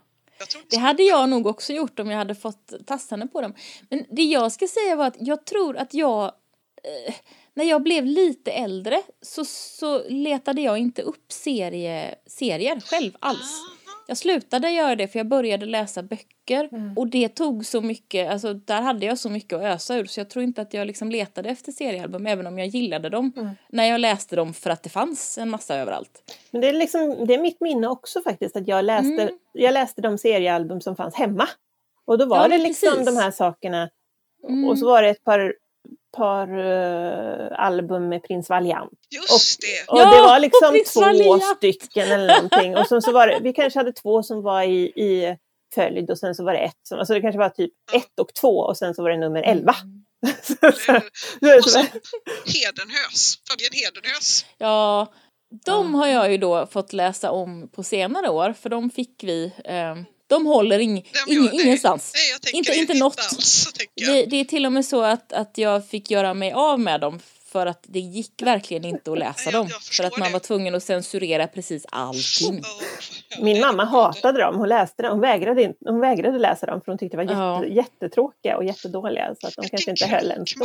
[0.70, 3.54] Det hade jag nog också gjort om jag hade fått tassarna på dem.
[3.88, 6.24] Men det jag ska säga var att jag tror att jag,
[6.84, 7.14] eh,
[7.54, 13.40] när jag blev lite äldre så, så letade jag inte upp serie, serier själv alls.
[13.40, 13.79] Aha.
[14.10, 18.54] Jag slutade göra det för jag började läsa böcker och det tog så mycket, alltså
[18.54, 21.10] där hade jag så mycket att ösa ur så jag tror inte att jag liksom
[21.10, 23.32] letade efter seriealbum även om jag gillade dem
[23.68, 26.34] när jag läste dem för att det fanns en massa överallt.
[26.50, 29.34] Men det är, liksom, det är mitt minne också faktiskt, att jag läste, Mm.
[29.52, 31.48] jag läste de seriealbum som fanns hemma.
[32.04, 33.06] Och då var Ja, det liksom precis.
[33.06, 33.90] de här sakerna.
[34.48, 34.64] Mm.
[34.68, 35.54] Och så var det ett par,
[36.16, 38.90] par eh, album med Prins Valiant.
[39.30, 39.92] Just det!
[39.92, 41.44] Och Ja, det var liksom två Valiant!
[41.56, 42.76] stycken eller någonting.
[42.76, 45.36] Och sen så var det, vi kanske hade två som var i, i
[45.74, 47.98] följd och sen så var det ett som, alltså det kanske var typ Ja.
[47.98, 49.74] ett och två och sen så var det nummer elva.
[50.42, 50.54] Så-
[51.58, 51.78] Och så-
[52.46, 54.46] Hedenhös, Fabian Hedenhös.
[54.58, 55.12] Ja,
[55.66, 59.52] de har jag ju då fått läsa om på senare år för de fick vi,
[59.64, 59.94] eh,
[60.30, 61.62] de håller ing, De ing, det.
[61.62, 62.12] ingenstans.
[62.14, 63.18] Nej, jag tänker Inte- inte något.
[63.18, 64.14] alls, jag.
[64.14, 67.00] Det, det är till och med så att, att jag fick göra mig av med
[67.00, 67.20] dem
[67.52, 69.68] för att det gick verkligen inte att läsa Jag- dem.
[69.70, 70.32] jag För att man det.
[70.32, 72.62] var tvungen att censurera precis allting.
[73.40, 76.92] Min mamma hatade dem, hon läste dem, hon vägrade, inte, hon vägrade läsa dem för
[76.92, 77.64] hon tyckte det var Ja.
[77.64, 80.64] jätte, jättetråkiga och jättedåliga så att de Vilken kanske inte höll ens då.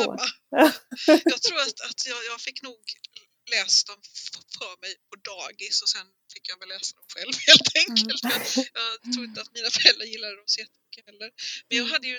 [1.08, 2.73] Jag tror att, att jag, jag fick nog
[3.52, 4.02] läsa dem
[4.58, 8.24] för mig på dagis och sen fick jag väl läsa dem själv helt enkelt.
[8.74, 11.32] Jag tror inte att mina föräldrar gillade dem så jättemycket heller.
[11.70, 12.18] Men jag hade ju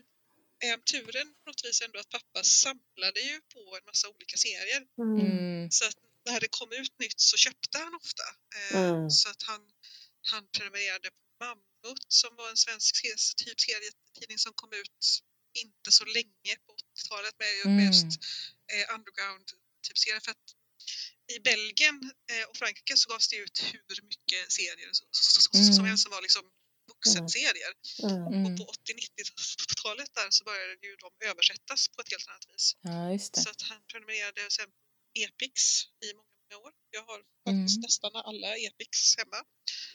[0.65, 4.83] eh, turen på något vis ändå att pappa samlade ju på en massa olika serier.
[4.99, 5.27] Mm.
[5.27, 5.71] Mm.
[5.71, 8.23] Så att när det kom ut nytt så köpte han ofta.
[8.57, 9.11] Eh, Mm.
[9.11, 9.61] Så att han,
[10.31, 13.03] han prenumererade på Mammut som var en svensk
[13.37, 15.01] typ serietidning som kom ut
[15.65, 17.87] inte så länge på 80-talet med, med Mm.
[17.87, 18.07] just
[18.73, 19.47] eh, underground
[19.87, 20.21] typ serier.
[20.21, 20.47] För att
[21.35, 25.07] i Belgien eh, och Frankrike så gavs det ut hur mycket serier som
[25.55, 25.85] Mm.
[25.87, 26.45] helst som var liksom
[26.93, 27.73] vuxenserier.
[28.03, 28.23] Mm.
[28.27, 28.57] Och Mm.
[28.57, 32.77] på 80-90-talet där så började ju de översättas på ett helt annat vis.
[32.81, 33.41] Ja, just det.
[33.41, 34.81] Så att han prenumererade sen på
[35.25, 35.53] Epix
[36.07, 36.73] i många, många år.
[36.91, 37.83] Jag har faktiskt Mm.
[37.87, 39.41] nästan alla Epix hemma.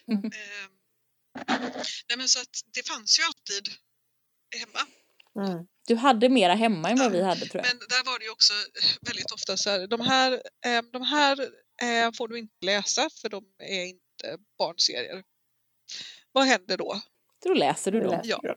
[0.07, 0.31] Mhm.
[0.41, 0.71] Ehm,
[2.07, 3.65] nej men så att det fanns ju alltid
[4.55, 4.87] hemma.
[5.39, 5.65] Mm.
[5.87, 7.75] Du hade mera hemma än vad vi hade tror jag.
[7.75, 8.53] Men där var det ju också
[9.01, 10.31] väldigt ofta så här, de här,
[10.65, 11.39] eh, de här
[11.81, 15.23] eh, får du inte läsa för de är inte barnserier.
[16.31, 17.01] Vad händer då?
[17.45, 18.21] Då läser du Det dem.
[18.23, 18.55] Ja.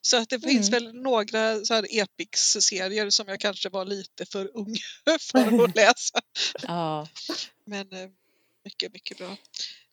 [0.00, 0.84] Så att det finns Mm.
[0.84, 4.76] väl några så här Epix-serier som jag kanske var lite för ung
[5.20, 6.20] för att läsa.
[6.62, 7.08] Ja.
[7.66, 8.08] Men eh,
[8.64, 9.36] mycket, mycket bra.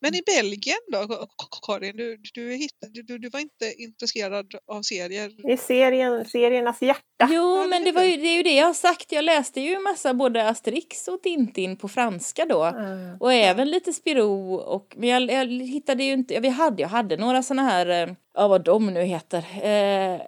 [0.06, 1.28] Men i Belgien då,
[1.68, 1.98] Karin?
[1.98, 2.58] Du, du,
[2.92, 5.52] du- du, du var inte intresserad av serier?
[5.52, 7.30] Är serien, seriernas hjärta.
[7.32, 8.12] Jo, men det, var jag.
[8.12, 9.12] ju, det är ju det jag har sagt.
[9.12, 12.64] Jag läste ju en massa både Asterix och Tintin på franska då.
[12.64, 13.18] Mm.
[13.20, 16.90] Och även lite Spirou och men jag, jag hittade ju inte, ja, vi hade, jag
[16.90, 19.46] hade några såna här, eh, ja vad de nu heter.
[19.64, 20.22] Eh,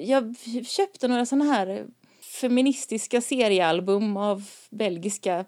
[0.00, 1.86] jag, jag köpte några såna här
[2.40, 5.44] feministiska seriealbum av belgiska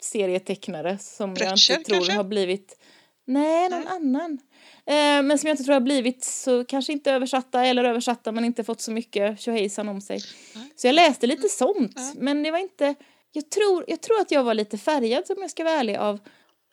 [0.00, 2.12] serietecknare som jag Bretcher, inte tror kanske?
[2.12, 2.78] har blivit,
[3.26, 3.88] nej någon Nej.
[3.92, 4.38] annan.
[4.86, 8.44] Eh, men som jag inte tror har blivit så, kanske inte översatta eller översatta men
[8.44, 10.20] inte fått så mycket tjohejsan om sig.
[10.54, 10.72] Nej.
[10.76, 12.12] Så jag läste lite sånt Ja.
[12.16, 12.94] men det var inte,
[13.32, 16.18] jag tror, jag tror att jag var lite färgad om jag ska vara ärlig av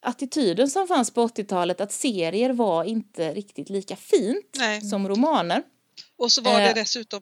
[0.01, 4.81] attityden som fanns på 80-talet att serier var inte riktigt lika fint Nej.
[4.81, 5.63] som romaner.
[6.17, 6.73] Och så var det Eh.
[6.75, 7.21] dessutom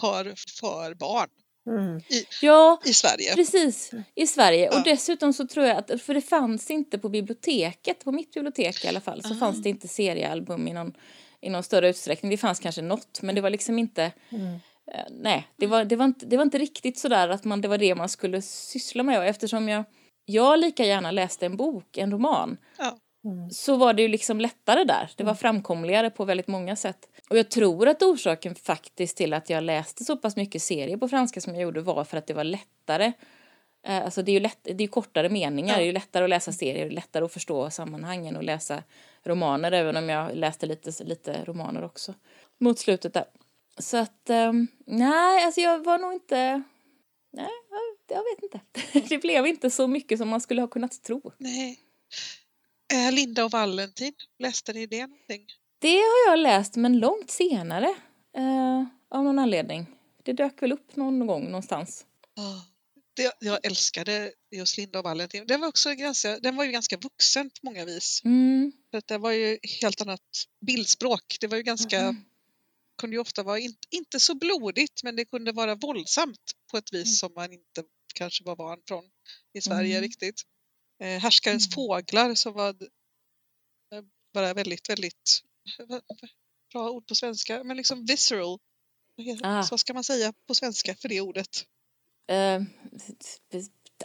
[0.00, 0.24] för,
[0.60, 1.28] för barn
[1.66, 2.00] Mm.
[2.42, 3.34] Ja, i Sverige.
[3.34, 3.90] precis.
[4.14, 4.68] I Sverige.
[4.68, 4.82] Och Ja.
[4.84, 8.88] dessutom så tror jag att, för det fanns inte på biblioteket, på mitt bibliotek i
[8.88, 9.36] alla fall, så Ah.
[9.38, 10.92] fanns det inte seriealbum i någon,
[11.40, 12.30] i någon större utsträckning.
[12.30, 14.44] Det fanns kanske något, men det var liksom inte, Mm.
[14.92, 17.68] eh, nej, det var, det, var inte, det var inte riktigt sådär att man, det
[17.68, 19.18] var det man skulle syssla med.
[19.18, 19.84] Och eftersom jag,
[20.24, 22.96] jag lika gärna läste en bok, en roman, Ja.
[23.24, 23.50] Mm.
[23.50, 25.10] så var det ju liksom lättare där.
[25.16, 27.08] Det var framkomligare på väldigt många sätt.
[27.30, 31.08] Och jag tror att orsaken faktiskt till att jag läste så pass mycket serier på
[31.08, 33.12] franska som jag gjorde var för att det var lättare.
[33.86, 35.76] Eh, Alltså det är ju lätt, det är kortare meningar, Ja.
[35.78, 38.82] det är ju lättare att läsa serier, det är lättare att förstå sammanhangen och läsa
[39.24, 42.14] romaner, även om jag läste lite, lite romaner också
[42.58, 43.24] mot slutet där.
[43.78, 46.62] Så att, um, nej, alltså jag var nog inte,
[47.32, 47.48] nej,
[48.08, 48.60] jag vet inte.
[49.08, 51.32] Det blev inte så mycket som man skulle ha kunnat tro.
[51.38, 51.78] Nej.
[52.92, 55.46] Äh, Linda och Valentin, läste ni det någonting?
[55.78, 57.94] Det har jag läst, men långt senare.
[58.38, 59.86] Uh, av någon anledning.
[60.22, 62.06] Det dök väl upp någon gång någonstans.
[62.36, 62.62] Oh.
[63.16, 65.46] Det, jag älskade just Linda och Valentin.
[65.46, 68.22] Den var, också ganska, den var ju ganska vuxen på många vis.
[68.24, 68.72] Mm.
[68.90, 70.20] För det var ju helt annat
[70.66, 71.36] bildspråk.
[71.40, 72.24] Det var ju ganska, mm.
[73.00, 76.92] kunde ju ofta vara in, inte så blodigt men det kunde vara våldsamt på ett
[76.92, 77.14] vis mm.
[77.14, 77.82] som man inte
[78.14, 79.04] kanske var van från
[79.54, 80.02] i Sverige mm.
[80.02, 80.42] riktigt.
[81.02, 81.72] Eh, Härskarens mm.
[81.74, 84.02] fåglar som var eh,
[84.34, 85.42] bara väldigt, väldigt
[86.72, 88.58] bra ord på svenska, men liksom visceral.
[89.42, 89.62] Ah.
[89.62, 91.64] Så ska man säga på svenska för det ordet?
[92.32, 92.62] Uh,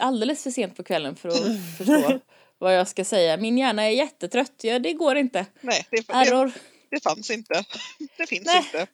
[0.00, 2.20] alldeles för sent på kvällen för att förstå
[2.58, 3.36] vad jag ska säga.
[3.36, 5.46] Min hjärna är jättetrött, ja, det går inte.
[5.60, 6.46] Nej, det, Error.
[6.46, 6.52] Det,
[6.90, 7.64] det fanns inte.
[8.16, 8.58] Det finns Nej.
[8.58, 8.86] inte.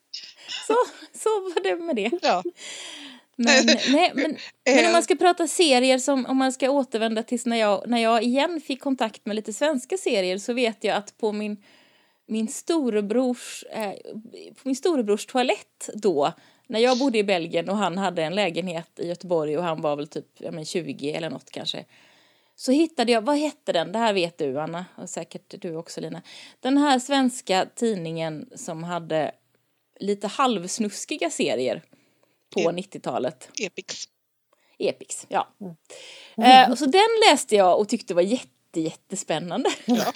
[0.66, 0.76] Så,
[1.12, 2.10] så var det med det.
[2.22, 2.42] Ja.
[3.36, 7.46] Men, nej, men, men om man ska prata serier som, om man ska återvända tills
[7.46, 11.18] när jag, när jag igen fick kontakt med lite svenska serier så vet jag att
[11.18, 11.62] på min,
[12.26, 13.92] min storebrors, eh,
[14.54, 16.32] på min storebrors toalett då,
[16.66, 19.96] när jag bodde i Belgien och han hade en lägenhet i Göteborg och han var
[19.96, 21.84] väl typ ja, men 20 eller något kanske.
[22.56, 23.92] Så hittade jag, vad hette den?
[23.92, 26.22] Det här vet du Anna och säkert du också Lina.
[26.60, 29.32] Den här svenska tidningen som hade
[30.00, 31.82] lite halvsnuskiga serier
[32.54, 33.48] på e 90-talet.
[33.60, 34.04] Epix.
[34.78, 35.48] Epix, ja.
[35.60, 36.70] Mm.
[36.70, 39.70] Eh, så den läste jag och tyckte var jätte, jättespännande.
[39.84, 40.12] Ja.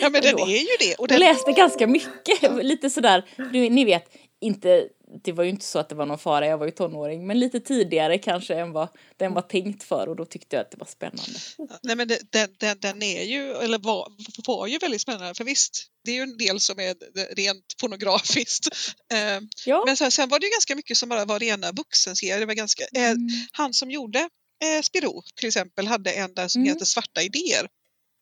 [0.00, 0.94] ja, men den är ju det.
[0.98, 1.20] Och den...
[1.20, 4.88] Jag läste ganska mycket, lite sådär, du, ni vet, inte
[5.22, 7.38] det var ju inte så att det var någon fara, jag var ju tonåring, men
[7.38, 10.76] lite tidigare kanske än vad den var tänkt för och då tyckte jag att det
[10.76, 11.38] var spännande.
[11.82, 14.12] Nej men den, den, den är ju, eller var,
[14.46, 16.94] var ju väldigt spännande, för visst, det är ju en del som är
[17.34, 18.68] rent pornografiskt.
[19.12, 19.84] Eh, ja.
[19.86, 22.40] Men sen, var det ju ganska mycket som bara var rena vuxenserier.
[22.40, 23.28] Det var ganska, eh, mm.
[23.52, 24.18] Han som gjorde
[24.64, 26.72] eh, Spiro till exempel hade en där som mm.
[26.72, 27.68] heter Svarta idéer.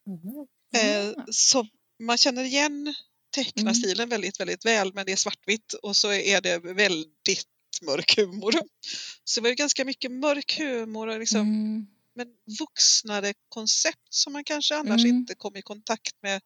[0.06, 1.08] Mm.
[1.08, 1.66] Eh, så
[2.02, 2.94] man känner igen
[3.30, 4.08] tecknarstilen mm.
[4.08, 7.46] väldigt, väldigt väl men det är svartvitt och så är det väldigt
[7.82, 8.52] mörk humor.
[9.24, 11.86] Så det var ju ganska mycket mörk humor och liksom, mm.
[12.14, 12.26] men
[12.58, 15.16] vuxnare koncept som man kanske annars mm.
[15.16, 16.40] inte kom i kontakt med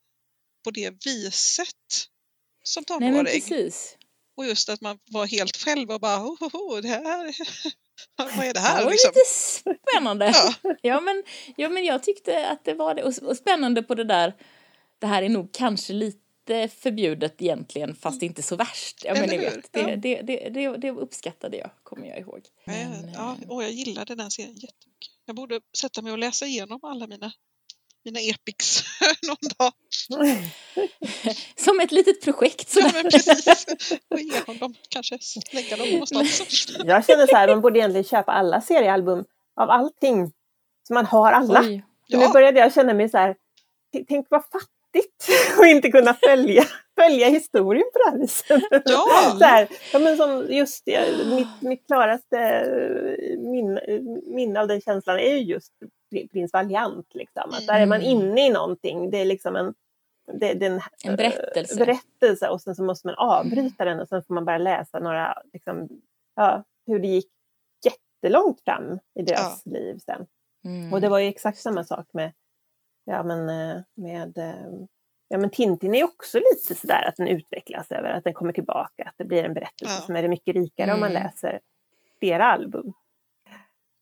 [0.65, 2.09] på det viset
[2.63, 3.71] som tonåring.
[4.37, 7.37] Och just att man var helt själv och bara oh, oh, oh det här,
[8.37, 8.79] vad är det här?
[8.79, 9.13] Det var liksom?
[9.15, 10.33] lite spännande.
[10.35, 10.55] Ja.
[10.83, 11.01] ja.
[11.01, 11.23] men,
[11.57, 14.35] ja men jag tyckte att det var det och, och spännande på det där
[14.99, 19.05] det här är nog kanske lite lite förbjudet egentligen fast inte så värst.
[19.05, 22.41] Ja, men ni vet, det, det, det, det, det uppskattade jag, kommer jag ihåg.
[22.65, 25.13] Men, ja, och jag gillade den serien jättemycket.
[25.27, 27.33] Jag borde sätta mig och läsa igenom alla mina,
[28.05, 28.83] mina epics
[29.27, 29.73] någon dag.
[31.57, 32.69] Som ett litet projekt.
[32.71, 32.87] Sådär.
[32.87, 33.93] Ja, men precis.
[34.09, 35.19] Och igenom dem, kanske
[35.53, 36.69] lägga dem någonstans.
[36.85, 39.25] jag känner så här, man borde egentligen köpa alla seriealbum
[39.57, 40.33] av allting.
[40.89, 41.61] Så man har alla.
[41.61, 41.85] Oj.
[42.07, 42.19] Ja.
[42.19, 43.37] Nu började jag känna mig så här,
[44.09, 44.45] tänk vad
[44.95, 46.65] fattigt att inte kunna följa,
[47.01, 48.63] följa historien på det här viset.
[48.85, 49.35] Ja.
[49.39, 52.67] Så här, ja, men som just det, mitt, mitt klaraste
[53.39, 53.81] minne
[54.27, 55.73] min av den känslan är ju just
[56.33, 57.15] Prins Valiant.
[57.15, 57.51] Liksom.
[57.51, 58.11] Att där är man mm.
[58.11, 59.11] inne i någonting.
[59.11, 59.75] Det är liksom en,
[60.41, 61.77] det, det en, en berättelse.
[61.77, 65.43] berättelse och sen så måste man avbryta den och sen får man bara läsa några,
[65.53, 65.89] liksom,
[66.37, 67.31] ja, hur det gick
[67.85, 69.73] jättelångt fram i deras ja.
[69.73, 70.27] liv sen.
[70.65, 70.93] Mm.
[70.93, 72.33] Och det var ju exakt samma sak med
[73.05, 74.87] ja, men, eh, med eh,
[75.29, 79.05] Ja men Tintin är också lite sådär att den utvecklas över att den kommer tillbaka,
[79.05, 80.07] att det blir en berättelse ja.
[80.07, 80.95] som är mycket rikare mm.
[80.95, 81.23] om man mm.
[81.23, 81.61] läser
[82.19, 82.93] flera album.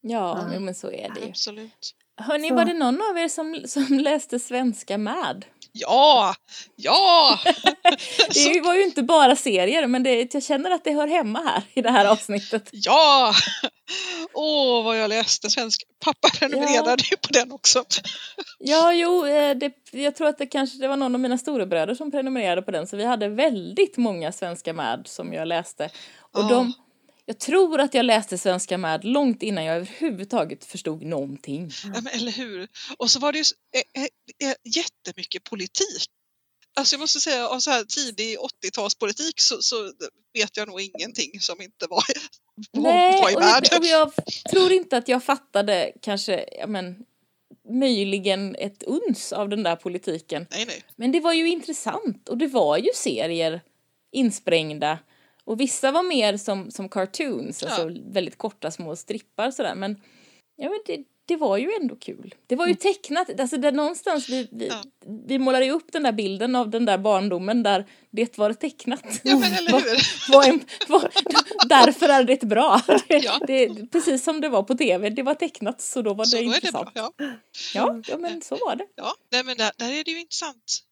[0.00, 0.60] Ja, ja.
[0.60, 1.28] men så är det ju.
[1.28, 1.94] Absolut.
[2.16, 5.44] Hörni, var det någon av er som, som läste svenska med?
[5.72, 6.34] Ja!
[6.76, 7.38] Ja!
[8.34, 11.62] det var ju inte bara serier, men det, jag känner att det hör hemma här
[11.74, 12.68] i det här avsnittet.
[12.72, 13.34] Ja!
[14.34, 15.84] Åh, oh, vad jag läste svenska.
[16.04, 17.16] Pappa prenumererade ja.
[17.22, 17.84] på den också.
[18.58, 21.94] ja, jo, eh, det, jag tror att det kanske det var någon av mina storebröder
[21.94, 25.90] som prenumererade på den, så vi hade väldigt många svenska med som jag läste.
[26.32, 26.48] Och oh.
[26.48, 26.72] de
[27.24, 31.70] jag tror att jag läste Svenska med långt innan jag överhuvudtaget förstod någonting.
[31.84, 32.68] Ja, men eller hur?
[32.96, 33.44] Och så var det ju
[33.76, 34.08] ä,
[34.48, 36.06] ä, jättemycket politik.
[36.74, 39.92] Alltså jag måste säga, av så här tidig 80-talspolitik så, så
[40.34, 42.04] vet jag nog ingenting som inte var,
[42.72, 43.78] Nej, var i världen.
[43.78, 44.12] Och jag
[44.50, 46.96] tror inte att jag fattade kanske, ja men,
[47.68, 50.46] möjligen ett uns av den där politiken.
[50.50, 50.82] Nej, nej.
[50.96, 53.60] Men det var ju intressant och det var ju serier
[54.12, 54.98] insprängda
[55.44, 57.68] och vissa var mer som, som cartoons, ja.
[57.68, 59.74] alltså väldigt korta små strippar sådär.
[59.74, 60.00] Men,
[60.56, 62.34] ja, men det, det var ju ändå kul.
[62.46, 64.82] Det var ju tecknat, alltså där någonstans vi, vi, Ja.
[65.26, 69.04] vi målade ju upp den där bilden av den där barndomen där det var tecknat.
[69.22, 70.32] Ja, men eller hur?
[70.32, 71.10] Var en, var,
[71.68, 72.80] därför är det bra.
[73.08, 73.40] Ja.
[73.46, 76.42] det, precis som det var på tv, det var tecknat så då var Så det
[76.42, 76.94] då är det intressant.
[76.94, 77.12] bra.
[77.18, 77.32] Ja.
[77.74, 78.86] Ja, ja, men så var det.
[78.94, 80.82] Ja, nej, men där, där är det ju intressant.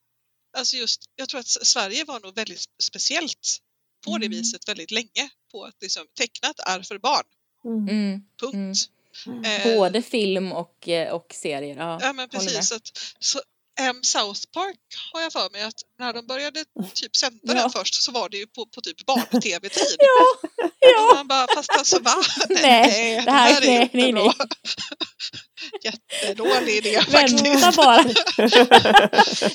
[0.59, 3.59] Alltså just, jag tror att Sverige var nog väldigt speciellt
[4.05, 4.39] på det Mm.
[4.39, 5.31] viset väldigt länge.
[5.53, 7.25] På att liksom, tecknat är för barn,
[7.65, 7.89] Mm.
[7.89, 8.21] Mm.
[8.41, 8.79] punkt.
[9.27, 9.45] Mm.
[9.45, 11.77] Eh, Både film och, eh, och serier.
[11.77, 12.73] Ja, Ja men precis.
[12.73, 13.41] Att, så,
[13.81, 14.79] em, South Park
[15.12, 16.64] har jag för mig att när de började
[16.95, 17.55] typ sända Ja.
[17.55, 19.97] den först så var det ju på, på typ barn-tv-tid.
[19.99, 20.49] Ja,
[21.07, 21.14] Och ja.
[21.14, 22.14] man bara, fast alltså va?
[22.49, 24.33] Nej, det här- är nej, nej, jättebra.
[25.83, 27.47] Jättedålig idé faktiskt.
[27.47, 28.05] Vänta bara.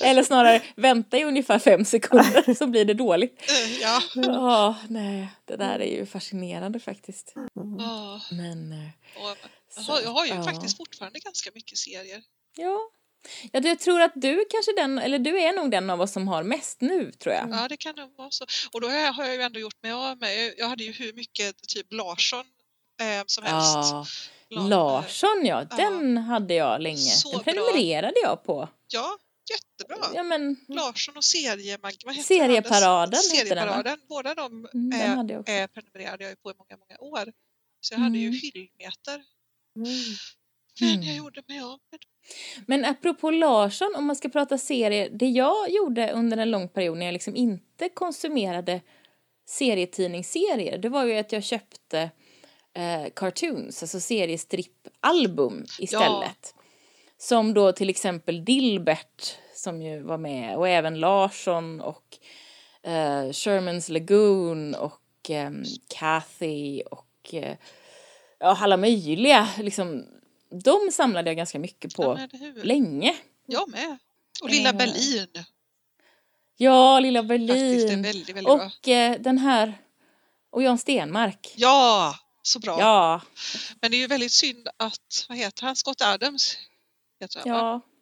[0.01, 3.41] Eller snarare, vänta i ungefär fem sekunder så blir det dåligt.
[3.51, 4.01] Eh, Ja.
[4.15, 7.33] Ja, nej, det där är ju fascinerande faktiskt.
[7.79, 9.29] Åh, Men, eh, och
[9.75, 10.43] jag, så, har, jag har ju ja.
[10.43, 12.21] faktiskt fortfarande ganska mycket serier.
[12.55, 12.79] Ja.
[13.51, 16.27] Ja, jag tror att du kanske den, eller du är nog den av oss som
[16.27, 17.47] har mest nu, tror jag.
[17.51, 18.45] Ja, det kan nog vara så.
[18.71, 21.67] Och då har jag, ju ändå gjort mig av med, jag hade ju hur mycket
[21.67, 22.45] typ Larsson
[23.01, 23.75] eh, som helst.
[23.75, 24.05] Ja,
[24.57, 25.75] eh, Larsson ja, Ja.
[25.77, 26.97] den hade jag länge.
[26.97, 27.43] Så Den bra.
[27.53, 28.69] prenumererade jag på.
[28.87, 29.17] Ja,
[29.51, 30.07] jättebra.
[30.13, 31.93] Ja, men Larsson och seriemag...
[32.23, 33.19] Serieparaden den?
[33.21, 33.99] Serieparaden.
[34.09, 35.53] Båda de mm, den eh, hade jag också.
[35.53, 37.33] eh, prenumererade jag ju på i många, många år.
[37.81, 38.39] Så jag hade ju Mm.
[38.39, 39.23] hyllmeter.
[39.75, 40.15] Mm.
[40.81, 41.07] Men Mm.
[41.07, 42.09] jag gjorde mig av med dem.
[42.65, 46.97] Men apropå Larsson, om man ska prata serier, det jag gjorde under en lång period
[46.97, 48.81] när jag liksom inte konsumerade
[49.47, 52.09] serietidningsserier, det var ju att jag köpte
[52.73, 56.55] eh, cartoons, alltså seriestrippalbum istället.
[57.17, 62.17] Som då till exempel Dilbert som ju var med och även Larsson och
[62.83, 65.51] eh, Sherman's Lagoon och eh,
[65.87, 67.55] Kathy och eh,
[68.39, 70.05] ja, alla möjliga liksom.
[70.51, 73.15] De samlade jag ganska mycket på Ja, länge.
[73.47, 73.97] Jag med.
[74.41, 75.27] Och Lilla Eh, Berlin.
[76.57, 78.01] Ja, Lilla Faktiskt, det är Berlin.
[78.01, 78.53] väldigt, väldigt bra.
[78.81, 79.77] Och eh, den här,
[80.51, 81.53] och Jan Stenmark.
[81.55, 82.79] Ja, så bra.
[82.79, 83.21] Ja,
[83.81, 86.57] Men det är ju väldigt synd att, vad heter han, Scott Adams,
[87.19, 87.57] heter han, va?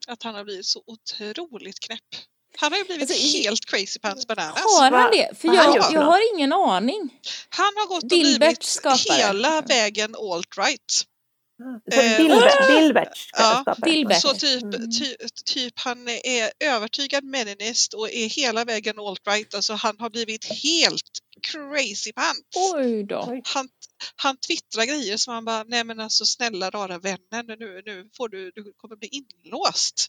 [0.07, 0.13] ja.
[0.13, 1.99] att han har blivit så otroligt knäpp.
[2.57, 4.59] Han har ju blivit Alltså, i- helt crazy pants bananas.
[4.79, 5.37] Har han det?
[5.39, 5.99] För jag, jag då?
[6.01, 7.09] har ingen aning.
[7.49, 9.17] Han har gått och blivit skapare.
[9.17, 11.05] hela vägen alt-right.
[11.91, 13.75] Eh, Dilbert, Dilbert ja.
[13.83, 14.21] Dilbert.
[14.21, 14.91] Så typ, Mm.
[14.91, 19.55] ty, typ han är övertygad meninist och är hela vägen alt-right.
[19.55, 21.01] Alltså han har blivit helt
[21.51, 22.73] crazy pants.
[22.75, 23.41] Oj då.
[23.43, 23.69] Han,
[24.15, 28.29] han twittrar grejer som han bara, nej men alltså snälla rara vännen, nu, nu får
[28.29, 30.07] du, du kommer bli inlåst.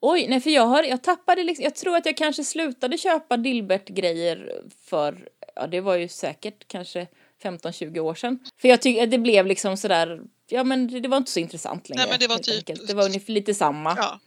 [0.00, 3.36] Oj, nej för jag har, jag tappade liksom, jag tror att jag kanske slutade köpa
[3.36, 7.06] Dilbert-grejer för, ja det var ju säkert kanske
[7.42, 8.38] 15-20 år sedan.
[8.60, 11.88] För jag tyckte det blev liksom sådär, ja men det, det var inte så intressant
[11.88, 12.02] längre.
[12.02, 12.86] Nej, men det var typ- enkelt.
[12.88, 13.94] Det var ungefär lite samma.
[13.98, 14.20] Ja,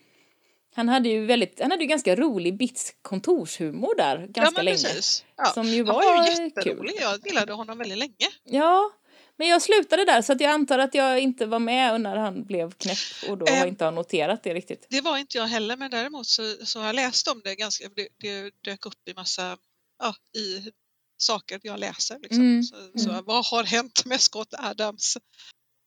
[0.76, 4.66] Han hade ju väldigt, han hade ju ganska rolig bits kontorshumor där ganska ja men
[4.66, 4.78] länge.
[4.78, 5.26] precis.
[5.38, 5.46] Ja.
[5.46, 6.44] Som ju Han var, var ju kul.
[6.44, 8.30] jätterolig, jag gillade honom väldigt länge.
[8.44, 8.92] Ja,
[9.40, 12.44] men jag slutade där så att jag antar att jag inte var med när han
[12.46, 12.98] blev knäpp
[13.30, 13.68] och då Ehm.
[13.68, 14.88] inte har noterat det riktigt.
[14.90, 17.90] Det var inte jag heller, men däremot så, så har jag läst om det ganska,
[17.96, 19.58] det, det dök upp i massa,
[20.00, 20.72] ja, i
[21.18, 22.20] saker jag läser.
[22.20, 22.40] Liksom.
[22.42, 25.18] Mm, Så, så vad har hänt med Scott Adams?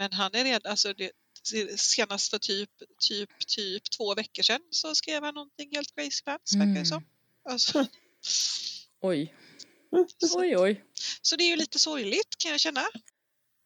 [0.01, 1.11] Men han är redan, alltså det,
[1.81, 6.55] senast för typ, typ, typ två veckor sedan så skrev han någonting helt crazy pants,
[6.55, 6.97] verkar det som.
[6.97, 7.09] Mm.
[7.45, 7.87] Alltså,
[9.01, 9.35] Oj,
[10.19, 10.85] så, oj, oj.
[11.23, 12.81] så det är ju lite sorgligt kan jag känna.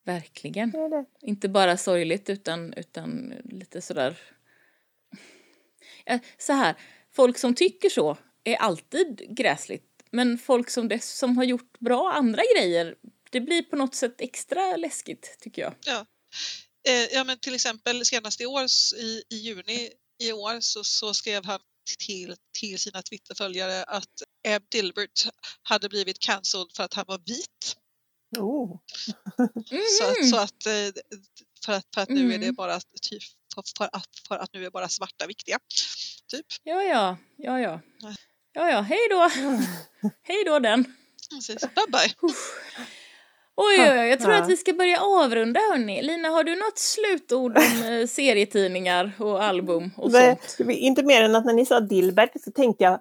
[0.04, 0.70] Verkligen.
[0.70, 1.04] Det det.
[1.20, 4.20] Inte bara sorgligt utan, utan lite sådär...
[6.04, 6.74] Ja, Så här,
[7.12, 10.02] folk som tycker så är alltid gräsligt.
[10.10, 12.96] Men folk som, det, som har gjort bra andra grejer,
[13.30, 15.74] det blir på något sätt extra läskigt tycker jag.
[16.88, 18.64] Eh, ja men till exempel senast i år,
[18.96, 19.90] i, i juni
[20.22, 21.60] i år så, så skrev han
[21.98, 25.26] till, till sina Twitterföljare att Eb Dilbert
[25.62, 27.76] hade blivit cancelled för att han var vit.
[28.38, 28.78] Oh.
[29.98, 31.02] Så, att- så att, eh,
[31.64, 32.54] för att, för att nu är det Mm.
[32.54, 33.22] bara typ
[33.78, 35.58] för, att, för att nu är bara svarta viktiga.
[36.30, 36.46] Typ.
[36.62, 37.80] Ja, ja, ja, ja.
[38.52, 39.28] Ja, ja, hej då.
[40.22, 40.96] hej då den.
[41.30, 41.60] Precis.
[41.60, 42.14] Bye bye.
[43.56, 44.42] Oj, oj, oj, jag tror Ja.
[44.42, 46.02] att vi ska börja avrunda hörni.
[46.02, 50.70] Lina, har du något slutord om eh, serietidningar och album och Men, sånt?
[50.70, 53.00] inte mer än att när ni sa Dilbert så tänkte jag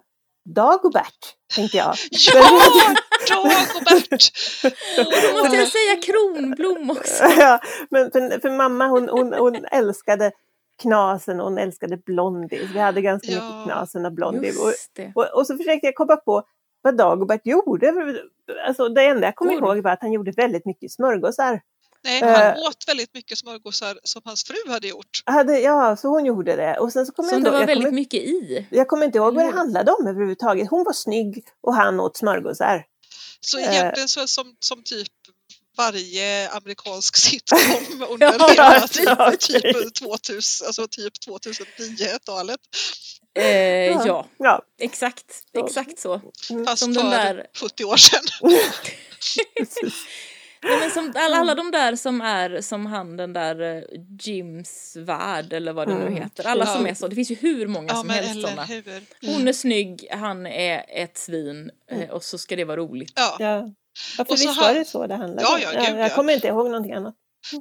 [0.54, 1.94] Dagobert, tänkte jag.
[2.34, 2.40] Ja!
[3.28, 4.32] Dagobert!
[4.96, 7.24] Då måste jag säga Kronblom också.
[7.38, 10.32] ja, men för, för mamma hon, hon, hon älskade
[10.82, 12.68] Knasen och hon älskade Blondie.
[12.72, 13.34] Vi hade ganska Ja.
[13.44, 14.52] mycket Knasen och Blondie.
[14.52, 14.72] Och,
[15.14, 16.42] och, och så försökte jag komma på
[16.84, 17.92] vad Dagobert gjorde.
[18.66, 21.60] Alltså, det enda jag kommer ihåg var att han gjorde väldigt mycket smörgåsar.
[22.04, 22.28] Nej, Eh.
[22.38, 25.22] han åt väldigt mycket smörgåsar som hans fru hade gjort.
[25.26, 26.78] Hade, ja, så hon gjorde det.
[26.78, 28.66] Och sen så jag Som inte det ihåg, var jag väldigt kommer, mycket i.
[28.70, 30.70] jag kommer inte ihåg vad det handlade om överhuvudtaget.
[30.70, 32.84] Hon var snygg och han åt smörgåsar.
[33.40, 33.72] Så Eh.
[33.74, 35.08] egentligen så som, som typ
[35.76, 37.58] varje amerikansk sitcom
[38.10, 42.60] under Ja, hela typ, typ 2000, alltså typ 2010-talet.
[43.34, 43.44] Eh,
[44.06, 44.62] ja, Ja.
[44.80, 45.42] exakt.
[45.52, 45.66] Ja.
[45.66, 46.20] Exakt så.
[46.66, 48.22] Fast Som för den där- 70 år sedan.
[50.62, 53.82] Nej, men som, alla, alla de där som är som han den där eh,
[54.20, 56.14] Jims värld eller vad det nu Mm.
[56.22, 56.46] heter.
[56.46, 56.90] Alla som Ja.
[56.90, 57.08] är så.
[57.08, 58.66] Det finns ju hur många Ja som men helst sådana.
[59.26, 63.12] Hon är snygg, han är ett svin eh, och så ska det vara roligt.
[63.16, 63.70] Ja, Ja.
[64.18, 66.14] Ja, för visst han- var det så det handlade Ja, ja, jag, gud, jag ja.
[66.14, 67.14] kommer inte ihåg någonting annat.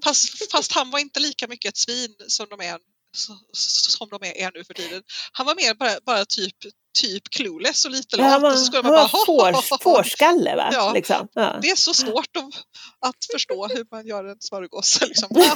[0.03, 2.77] fast, fast han var inte lika mycket ett svin som de är,
[3.13, 5.03] som de är, är nu för tiden.
[5.31, 6.55] Han var mer bara, bara typ,
[7.01, 8.41] typ clueless och lite Ja, han lat.
[8.41, 10.69] var, och så skulle han man var bara, fårskalle va?
[10.73, 10.93] Ja.
[10.93, 11.27] Liksom.
[11.33, 11.59] Ja.
[11.61, 12.53] Det är så svårt att,
[12.99, 15.01] att förstå hur man gör en smörgås.
[15.07, 15.27] Liksom.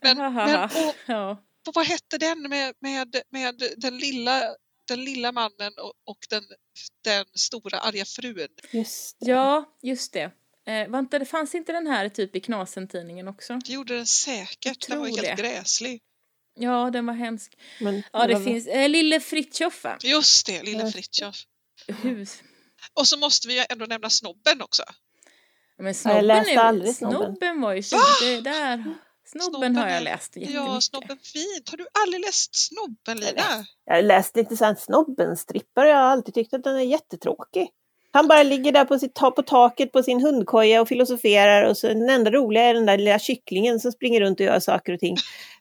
[0.00, 1.30] Men, men och,
[1.68, 4.42] och vad hette den med, med, med den, lilla,
[4.88, 6.42] den lilla mannen och, och den,
[7.04, 8.48] den stora arga frun?
[8.70, 10.30] Just ja, just det.
[10.66, 13.60] Eh, var inte, det fanns inte den här typ i Knasen-tidningen också?
[13.64, 14.88] Det gjorde den säkert.
[14.88, 15.34] Den var helt det.
[15.34, 16.02] gräslig.
[16.60, 17.58] Ja, den var hemsk.
[17.80, 18.66] Men, Ja, det vad- finns.
[18.66, 19.96] Eh, Lille Fritiof va?
[20.02, 20.90] Just det, lille Ja.
[20.90, 21.36] Fritiof.
[22.02, 22.42] Hus.
[22.94, 24.82] Och så måste vi ändå nämna snobben också.
[25.78, 27.18] Men snobben, läste är, aldrig Snobben.
[27.20, 28.76] snobben var ju så, det där.
[29.26, 30.54] Snobben, Snobben har jag läst jättemycket.
[30.54, 31.68] Ja, snobben fint.
[31.70, 33.66] Har du aldrig läst Snobben, Lina?
[33.84, 37.68] Jag har läst lite sånt snobben-strippar och jag har alltid tyckt att den är jättetråkig.
[38.12, 41.86] Han bara ligger där på, sitt, på taket på sin hundkoja och filosoferar och så
[41.86, 45.00] den enda roliga är den där lilla kycklingen som springer runt och gör saker och
[45.00, 45.16] ting.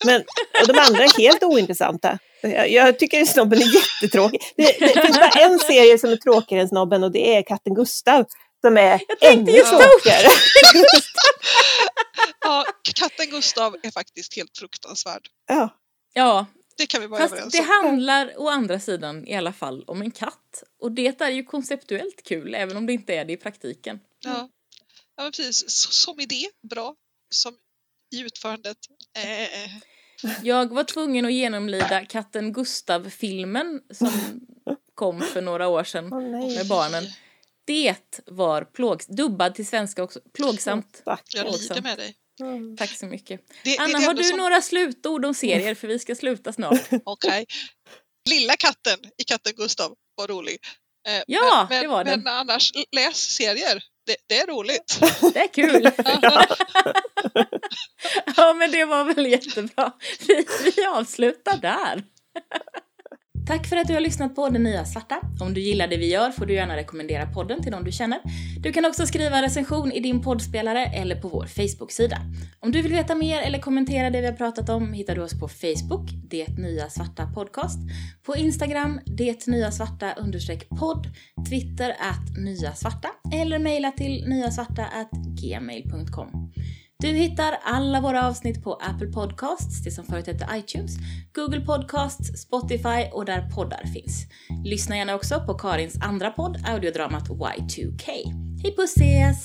[0.05, 0.21] Men,
[0.61, 2.19] och de andra är helt ointressanta.
[2.41, 4.41] Jag, jag tycker snobben är jättetråkig.
[4.57, 7.75] Det, det finns bara en serie som är tråkigare än snobben och det är katten
[7.75, 8.25] Gustav.
[8.61, 10.31] Som är ännu tråkigare.
[12.43, 15.21] Ja, katten Gustav är faktiskt helt fruktansvärd.
[15.47, 15.69] Ja.
[16.13, 16.45] Ja,
[16.79, 20.01] Det kan vi vara fast överens det handlar å andra sidan i alla fall om
[20.01, 20.63] en katt.
[20.79, 23.99] Och det är ju konceptuellt kul, även om det inte är det i praktiken.
[24.19, 24.49] Ja.
[25.15, 25.65] ja, men precis.
[25.91, 26.95] Som idé, bra.
[27.29, 27.53] Som
[28.15, 28.77] i utförandet,
[29.17, 29.71] eh,
[30.43, 34.11] Jag var tvungen att genomlida katten Gustav-filmen som
[34.95, 36.55] kom för några år sedan nej.
[36.55, 37.03] med barnen.
[37.65, 40.19] Det var plågs dubbad till svenska också.
[40.33, 41.01] Plågsamt.
[41.05, 41.69] jag Plågsamt.
[41.69, 42.15] lider med dig.
[42.41, 42.77] Mm.
[42.77, 43.41] Tack så mycket.
[43.63, 45.75] Det, Anna, det har du som- några slutord om serier?
[45.79, 46.81] För vi ska sluta snart.
[47.05, 47.45] Okej.
[48.29, 50.57] Lilla katten i katten Gustav var rolig.
[51.07, 52.19] Eh, Ja, men, det var den.
[52.23, 53.83] Men annars, läs serier.
[54.05, 54.99] Det, det är roligt.
[55.33, 55.83] Det är kul.
[58.37, 59.91] ja, men det var väl jättebra.
[60.27, 62.03] Vi, vi avslutar där.
[63.49, 65.21] Tack för att du har lyssnat på Det Nya Svarta.
[65.39, 68.19] Om du gillar det vi gör får du gärna rekommendera podden till någon du känner.
[68.59, 72.17] Du kan också skriva en recension i din poddspelare eller på vår Facebook-sida.
[72.59, 75.39] Om du vill veta mer eller kommentera det vi har pratat om hittar du oss
[75.39, 77.79] på Facebook, Det Nya Svarta Podcast,
[78.23, 81.07] på Instagram, Det Nya Svarta understreck podd,
[81.49, 84.85] Twitter att Nya Svarta eller mejla till nyasvarta
[85.41, 86.51] gmail.com.
[87.03, 90.91] Du hittar alla våra avsnitt på Apple Podcasts, det som förut hette iTunes,
[91.33, 94.25] Google Podcasts, Spotify och där poddar finns.
[94.63, 98.05] Lyssna gärna också på Karins andra podd, audiodramat Y2K.
[98.63, 99.43] Hej puss ses!